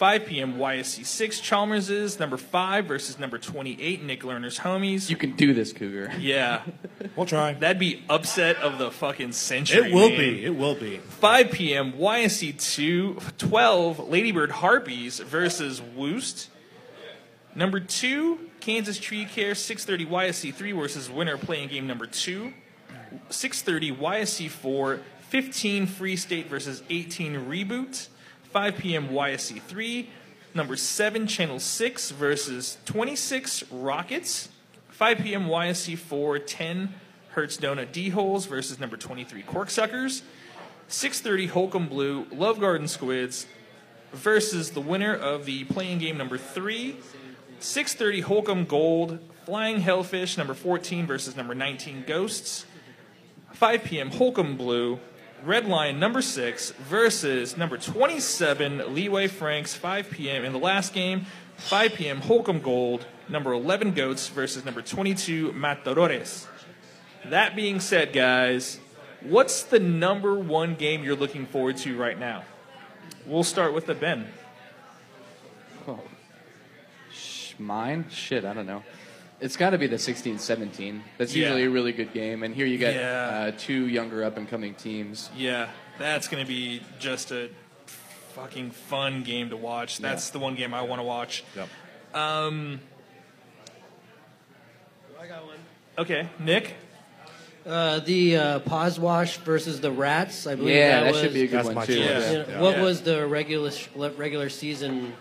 [0.00, 0.54] 5 p.m.
[0.54, 5.10] YSC 6 Chalmers's number 5 versus number 28 Nick Lerner's homies.
[5.10, 6.12] You can do this, Cougar.
[6.18, 6.62] Yeah.
[7.16, 7.54] We'll try.
[7.54, 9.90] That'd be upset of the fucking century.
[9.90, 10.18] It will man.
[10.18, 10.44] be.
[10.44, 10.98] It will be.
[10.98, 11.92] 5 p.m.
[11.94, 16.48] YSC 2, 12 Ladybird Harpies versus Woost.
[17.54, 22.52] Number 2, Kansas Tree Care, 630 YSC 3 versus winner playing game number 2.
[23.28, 28.08] 630 YSC 4, 15 Free State versus 18 Reboot.
[28.50, 29.08] 5 p.m.
[29.08, 30.08] YSC 3.
[30.52, 34.48] Number 7 Channel 6 versus 26 Rockets.
[34.88, 35.46] 5 p.m.
[35.46, 36.94] YSC 4, 10
[37.30, 40.22] Hertz Donut D-Holes versus number 23 Corksuckers.
[40.88, 43.46] 6:30 Holcom Blue Love Garden Squids
[44.12, 46.96] versus the winner of the playing game number 3.
[47.60, 52.66] 6:30 Holcom Gold Flying Hellfish number 14 versus number 19 Ghosts.
[53.52, 54.10] 5 p.m.
[54.10, 54.98] Holcom Blue
[55.44, 60.44] Red Lion number 6 versus number 27 Leeway Franks 5 p.m.
[60.44, 61.26] in the last game.
[61.56, 62.20] 5 p.m.
[62.20, 66.46] Holcom Gold number 11 Goats versus number 22 Matadores.
[67.26, 68.80] That being said, guys,
[69.22, 72.44] what's the number one game you're looking forward to right now?
[73.26, 74.26] We'll start with the Ben.
[75.86, 76.00] Oh.
[77.58, 78.06] Mine?
[78.10, 78.82] Shit, I don't know.
[79.40, 81.02] It's got to be the 16 17.
[81.16, 81.44] That's Yeah.
[81.46, 82.42] usually a really good game.
[82.42, 83.28] And here you get Yeah.
[83.48, 85.30] uh, two younger up and coming teams.
[85.36, 85.68] Yeah,
[85.98, 87.48] that's going to be just a
[88.34, 89.98] fucking fun game to watch.
[89.98, 90.32] That's Yeah.
[90.34, 91.42] the one game I want to watch.
[91.56, 91.68] Yep.
[92.14, 92.80] Um,
[95.20, 95.56] I got one.
[95.98, 96.74] okay, Nick.
[97.66, 100.46] Uh, the uh, Posh Wash versus the Rats.
[100.46, 101.94] I believe Yeah, that, that was, should be a good That's one, too.
[101.96, 102.04] choice.
[102.06, 102.44] Yeah.
[102.48, 102.60] Yeah.
[102.60, 102.82] What Yeah.
[102.82, 103.70] was the regular
[104.16, 105.12] regular season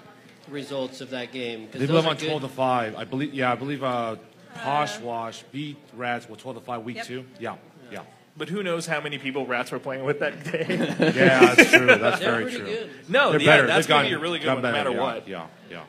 [0.51, 1.67] results of that game.
[1.71, 2.95] They those live on 12 to 5.
[2.95, 4.15] I believe, yeah, I believe uh,
[4.55, 7.05] Posh Wash beat Rats with 12 to 5 week Yep.
[7.05, 7.25] two.
[7.39, 7.55] Yeah,
[7.91, 8.01] yeah.
[8.37, 10.65] But who knows how many people rats were playing with that day?
[10.69, 11.87] Yeah, that's true.
[11.87, 12.65] That's They're very true.
[12.65, 12.89] good.
[13.09, 13.67] No, They're yeah, better.
[13.67, 15.27] that's going to be a really good gotten one no matter yeah, what.
[15.27, 15.83] Yeah, yeah.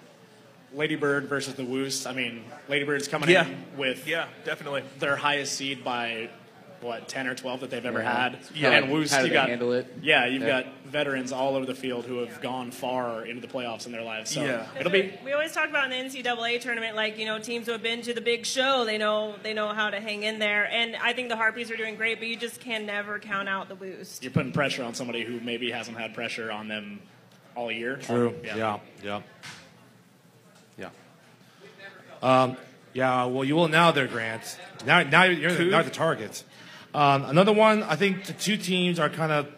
[0.72, 2.06] Ladybird versus the Woos.
[2.06, 3.46] I mean, Ladybird's coming Yeah.
[3.46, 6.28] in with yeah, definitely their highest seed by
[6.80, 8.20] what ten or twelve that they've ever Yeah.
[8.30, 8.38] had.
[8.54, 8.70] Yeah.
[8.70, 9.86] and Woos, you got handle it.
[10.02, 10.62] Yeah, you've Yeah.
[10.62, 14.02] got veterans all over the field who have gone far into the playoffs in their
[14.02, 14.30] lives.
[14.30, 14.66] So Yeah.
[14.78, 17.72] it'll be We always talk about in the NCAA tournament, like you know, teams who
[17.72, 20.64] have been to the big show, they know they know how to hang in there.
[20.72, 23.68] And I think the Harpies are doing great, but you just can never count out
[23.68, 24.22] the boost.
[24.22, 27.00] you're putting pressure on somebody who maybe hasn't had pressure on them
[27.54, 27.96] all year.
[27.96, 28.34] True.
[28.44, 28.78] Yeah.
[29.02, 29.20] Yeah.
[30.78, 30.88] Yeah.
[32.22, 32.56] Um,
[32.92, 33.24] yeah.
[33.24, 34.58] Well, you will now, there, Grant.
[34.84, 36.44] Now, now you're the, now the target.
[36.94, 37.82] Um, another one.
[37.82, 39.48] I think the two teams are kind of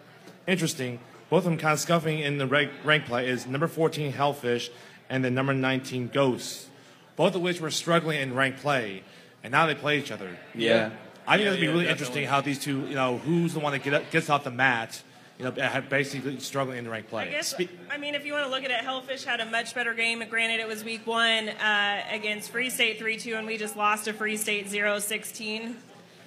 [0.47, 0.99] interesting.
[1.30, 3.28] Both of them kind of scuffing in the rank, rank play.
[3.28, 4.70] Is number 14 Hellfish
[5.09, 6.68] and then number 19 Ghosts.
[7.16, 9.03] Both of which were struggling in rank play,
[9.43, 10.37] and now they play each other.
[10.55, 10.91] Yeah.
[11.26, 11.89] I think Yeah, it'll be yeah, really definitely.
[11.91, 14.51] interesting how these two, you know, who's the one that get up, gets off the
[14.51, 15.03] mat,
[15.39, 17.28] you know, have basically struggling in the rank play.
[17.28, 17.55] I guess.
[17.91, 20.22] I mean, if you want to look at it, Hellfish had a much better game.
[20.28, 24.12] Granted, it was week one uh, against Free State 3-2, and we just lost to
[24.12, 25.74] Free State 0-16.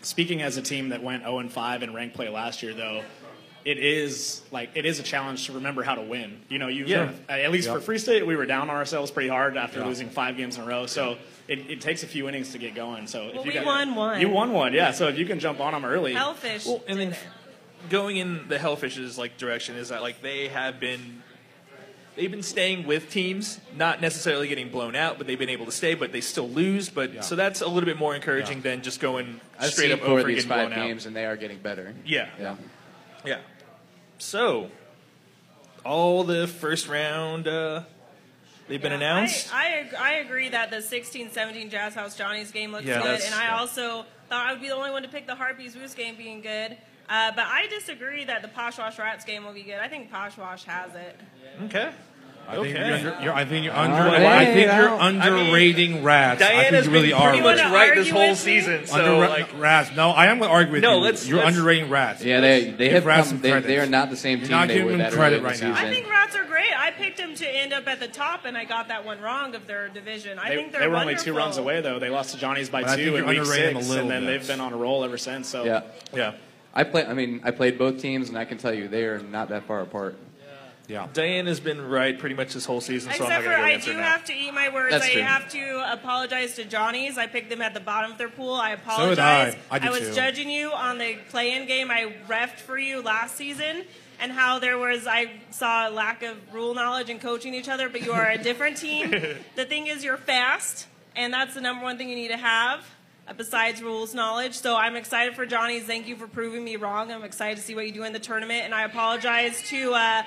[0.05, 3.03] Speaking as a team that went 0 and 5 in rank play last year, though,
[3.65, 6.39] it is like it is a challenge to remember how to win.
[6.49, 7.11] You know, you Yeah.
[7.27, 7.83] at least for Yep.
[7.83, 9.87] Free State, we were down on ourselves pretty hard after Yeah.
[9.87, 10.85] losing five games in a row.
[10.85, 13.07] So it, it takes a few innings to get going.
[13.07, 14.21] So Well, if you we got, won one.
[14.21, 14.91] You won one, yeah.
[14.91, 16.67] So if you can jump on them early, Hellfish.
[16.67, 17.15] Well, and then
[17.89, 21.23] going in the Hellfish's like direction is that like they have been
[22.15, 25.71] they've been staying with teams, not necessarily getting blown out, but they've been able to
[25.71, 26.89] stay, but they still lose.
[26.89, 30.07] But so that's a little bit more encouraging than just going I've straight seen up
[30.07, 30.87] over these getting five blown out.
[30.87, 31.93] games, and they are getting better.
[32.05, 32.29] Yeah.
[32.39, 32.55] Yeah.
[33.25, 33.39] Yeah.
[34.17, 34.69] So,
[35.83, 37.83] all the first round, uh,
[38.67, 39.53] they've been announced.
[39.53, 43.45] I, I, I agree that the 16-17 Jazzhaus Johnny's game looks Yeah, good, and I
[43.45, 43.59] yeah.
[43.59, 46.41] also thought I would be the only one to pick the Harpies Woos game being
[46.41, 46.77] good.
[47.07, 49.75] Uh, but I disagree that the Posh Wash Rats game will be good.
[49.79, 51.19] I think Posh Wash has it.
[51.65, 51.91] Okay.
[52.47, 52.77] I think Okay.
[53.01, 53.95] you're, under, you're, I think you're under.
[53.97, 54.21] right.
[54.23, 56.43] I think you're now- I mean, underrating rats.
[56.43, 57.29] I think Diana's you really been are.
[57.29, 58.85] pretty much right this whole season.
[58.85, 59.89] So, Under- like, rats.
[59.95, 61.03] No, I am going to argue with No, you.
[61.03, 62.23] let's- You're let's- underrating rats.
[62.23, 63.67] Yeah, they they Give have rats come, some they, credit.
[63.67, 65.53] they are not the same You're team not they giving were them that credit early
[65.55, 65.87] in the right now.
[65.87, 66.69] I think Rats are great.
[66.77, 69.55] I picked them to end up at the top, and I got that one wrong
[69.55, 70.37] of their division.
[70.37, 71.97] I they, think they're they were only two runs away though.
[71.97, 74.09] They lost to Johnny's by But two in you're week underrating them a six, and
[74.11, 75.47] then they've been on a roll ever since.
[75.49, 75.81] So Yeah.
[76.13, 76.33] Yeah.
[76.75, 77.05] I play.
[77.05, 79.63] I mean, I played both teams, and I can tell you they are not that
[79.63, 80.17] far apart.
[80.87, 81.07] Yeah.
[81.13, 83.63] Diane has been right pretty much this whole season, so I'm not Except for going
[83.63, 84.11] to go I do her now.
[84.11, 84.91] have to eat my words.
[84.91, 85.21] That's I true.
[85.21, 87.17] have to apologize to Johnny's.
[87.17, 88.53] I picked them at the bottom of their pool.
[88.53, 89.55] I did apologize.
[89.71, 89.75] I.
[89.75, 90.13] I did was too.
[90.13, 93.83] judging you on the play-in game I refed for you last season,
[94.19, 97.89] and how there was I saw a lack of rule knowledge and coaching each other.
[97.89, 99.09] But you are a different team.
[99.55, 102.85] the thing is, you're fast, and that's the number one thing you need to have.
[103.27, 105.83] Uh, Besides rules knowledge, so I'm excited for Johnny's.
[105.83, 107.11] Thank you for proving me wrong.
[107.11, 110.23] I'm excited to see what you do in the tournament, and I apologize to uh,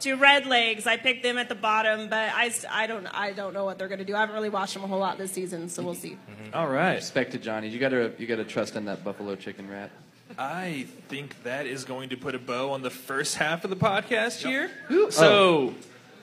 [0.00, 0.86] to Red Legs.
[0.86, 3.88] I picked them at the bottom, but I, I don't I don't know what they're
[3.88, 4.14] going to do.
[4.14, 6.16] I haven't really watched them a whole lot this season, so we'll see.
[6.52, 6.94] All right.
[6.96, 7.68] Respect to Johnny.
[7.68, 9.90] You gotta you gotta trust in that buffalo chicken rat.
[10.38, 13.76] I think that is going to put a bow on the first half of the
[13.76, 14.70] podcast here.
[14.88, 15.74] So So,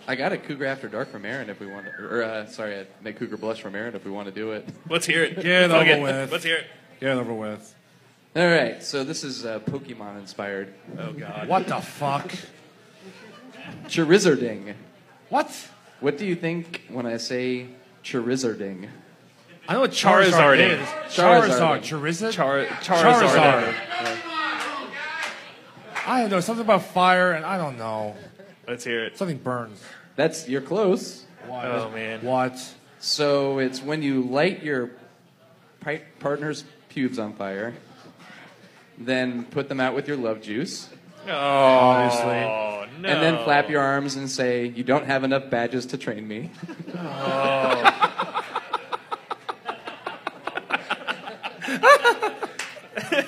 [0.10, 2.80] I got a Cougar After Dark from Aaron if we want to, or uh, sorry,
[2.80, 4.68] I make Cougar Blush from Aaron if we want to do it.
[4.90, 5.36] let's hear it.
[5.36, 6.32] Get it Okay, over with.
[6.32, 6.66] Let's hear it.
[7.00, 7.76] Get it over with.
[8.36, 10.74] All right, so this is uh, Pokemon inspired.
[10.98, 11.48] Oh God.
[11.48, 12.32] What the fuck?
[13.86, 14.74] Charizarding.
[15.30, 15.56] What?
[16.00, 17.68] What do you think when I say
[18.04, 18.90] Charizarding?
[19.68, 20.82] I know what Charizard, Charizarding.
[20.82, 20.88] is.
[21.16, 21.82] Charizarding.
[21.84, 22.32] Charizard.
[22.32, 22.32] Charizard?
[22.82, 23.74] Char- Charizard.
[23.74, 24.20] Charizard.
[26.08, 26.40] I don't know.
[26.40, 28.16] Something about fire, and I don't know.
[28.68, 29.16] Let's hear it.
[29.16, 29.84] Something burns.
[30.20, 31.24] That's you're close.
[31.48, 31.64] What?
[31.64, 32.22] Oh man.
[32.24, 32.60] What?
[33.00, 34.92] So it's when you light your
[35.80, 37.74] pi- partner's pubes on fire,
[38.98, 40.90] then put them out with your love juice,
[41.26, 42.26] Oh, Obviously.
[43.02, 43.08] no.
[43.10, 46.52] and then flap your arms and say, "You don't have enough badges to train me."
[46.98, 47.96] Oh.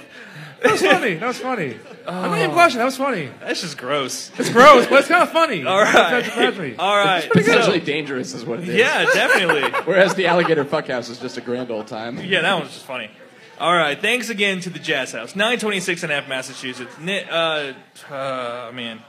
[0.62, 1.14] That was funny.
[1.16, 1.80] That was funny.
[2.08, 2.78] I'm not even blushing.
[2.80, 3.30] That was funny.
[3.40, 4.32] That's just gross.
[4.38, 5.66] It's gross, but it's kind of funny.
[5.66, 5.94] All right.
[5.94, 7.24] That's actually- All right.
[7.26, 8.76] It's potentially So- dangerous, is what it is.
[8.76, 9.70] yeah, definitely.
[9.86, 12.18] Whereas the alligator fuckhouse is just a grand old time.
[12.24, 13.10] Yeah, that one's just funny.
[13.60, 16.96] All right, thanks again to the Jazzhaus, 926 and F, Massachusetts.
[17.00, 17.74] Uh,
[18.10, 19.00] uh, man.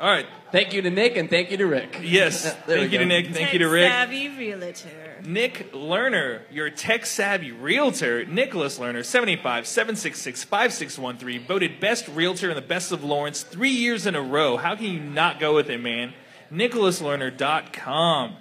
[0.00, 0.26] All right.
[0.54, 1.98] Thank you to Nick and thank you to Rick.
[2.00, 2.54] Yes.
[2.66, 3.04] Thank you to.
[3.04, 3.34] Nick.
[3.34, 3.90] Thank you to Rick.
[3.90, 5.20] Savvy realtor.
[5.24, 8.24] Nick Lerner, your tech savvy realtor.
[8.24, 14.06] Nicholas Lerner, 75 766 5613, voted best realtor in the best of Lawrence three years
[14.06, 14.56] in a row.
[14.56, 16.14] How can you not go with him, man?
[16.52, 18.36] NicholasLerner.com.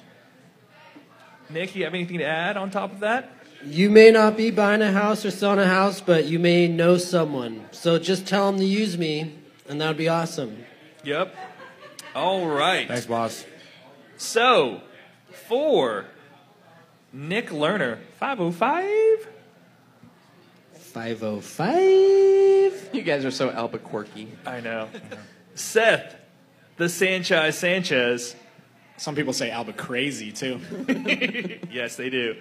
[1.50, 3.32] Nick, you have anything to add on top of that?
[3.66, 6.98] You may not be buying a house or selling a house, but you may know
[6.98, 7.66] someone.
[7.72, 9.34] So just tell them to use me,
[9.68, 10.64] and that would be awesome.
[11.04, 11.36] Yep.
[12.16, 12.88] All right.
[12.88, 13.46] Thanks, boss.
[14.18, 14.82] So,
[15.48, 16.06] for
[17.12, 19.28] Nick Lerner, 505.
[20.76, 22.90] 505.
[22.94, 24.28] You guys are so Albuquerque.
[24.46, 24.90] I know.
[25.56, 26.16] Seth,
[26.78, 28.36] the Sanchez Sanchez.
[28.98, 30.60] Some people say Alba crazy too.
[31.72, 32.36] yes, they do.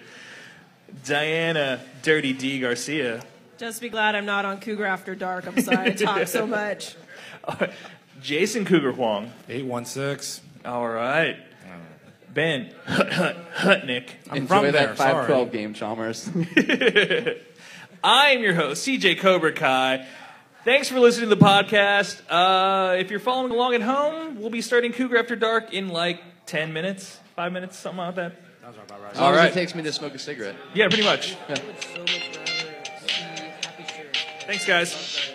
[1.04, 3.22] Diana, Dirty D Garcia.
[3.56, 5.46] Just be glad I'm not on Cougar After Dark.
[5.46, 6.94] I'm sorry I talk so much.
[8.22, 9.32] Jason Cougar Huang.
[9.48, 10.44] 816.
[10.64, 11.36] All right.
[12.32, 14.08] Ben, Hutnick.
[14.32, 16.30] Enjoy that 512 game, Chalmers.
[18.04, 20.06] I am your host, CJ Cobra Kai.
[20.64, 22.20] Thanks for listening to the podcast.
[22.30, 26.22] Uh, if you're following along at home, we'll be starting Cougar After Dark in like
[26.46, 28.36] 10 minutes, 5 minutes, something like that.
[29.12, 30.56] As long as it takes me to smoke a cigarette.
[30.72, 31.36] Yeah, pretty much.
[31.48, 31.56] Yeah.
[34.46, 35.31] Thanks, guys.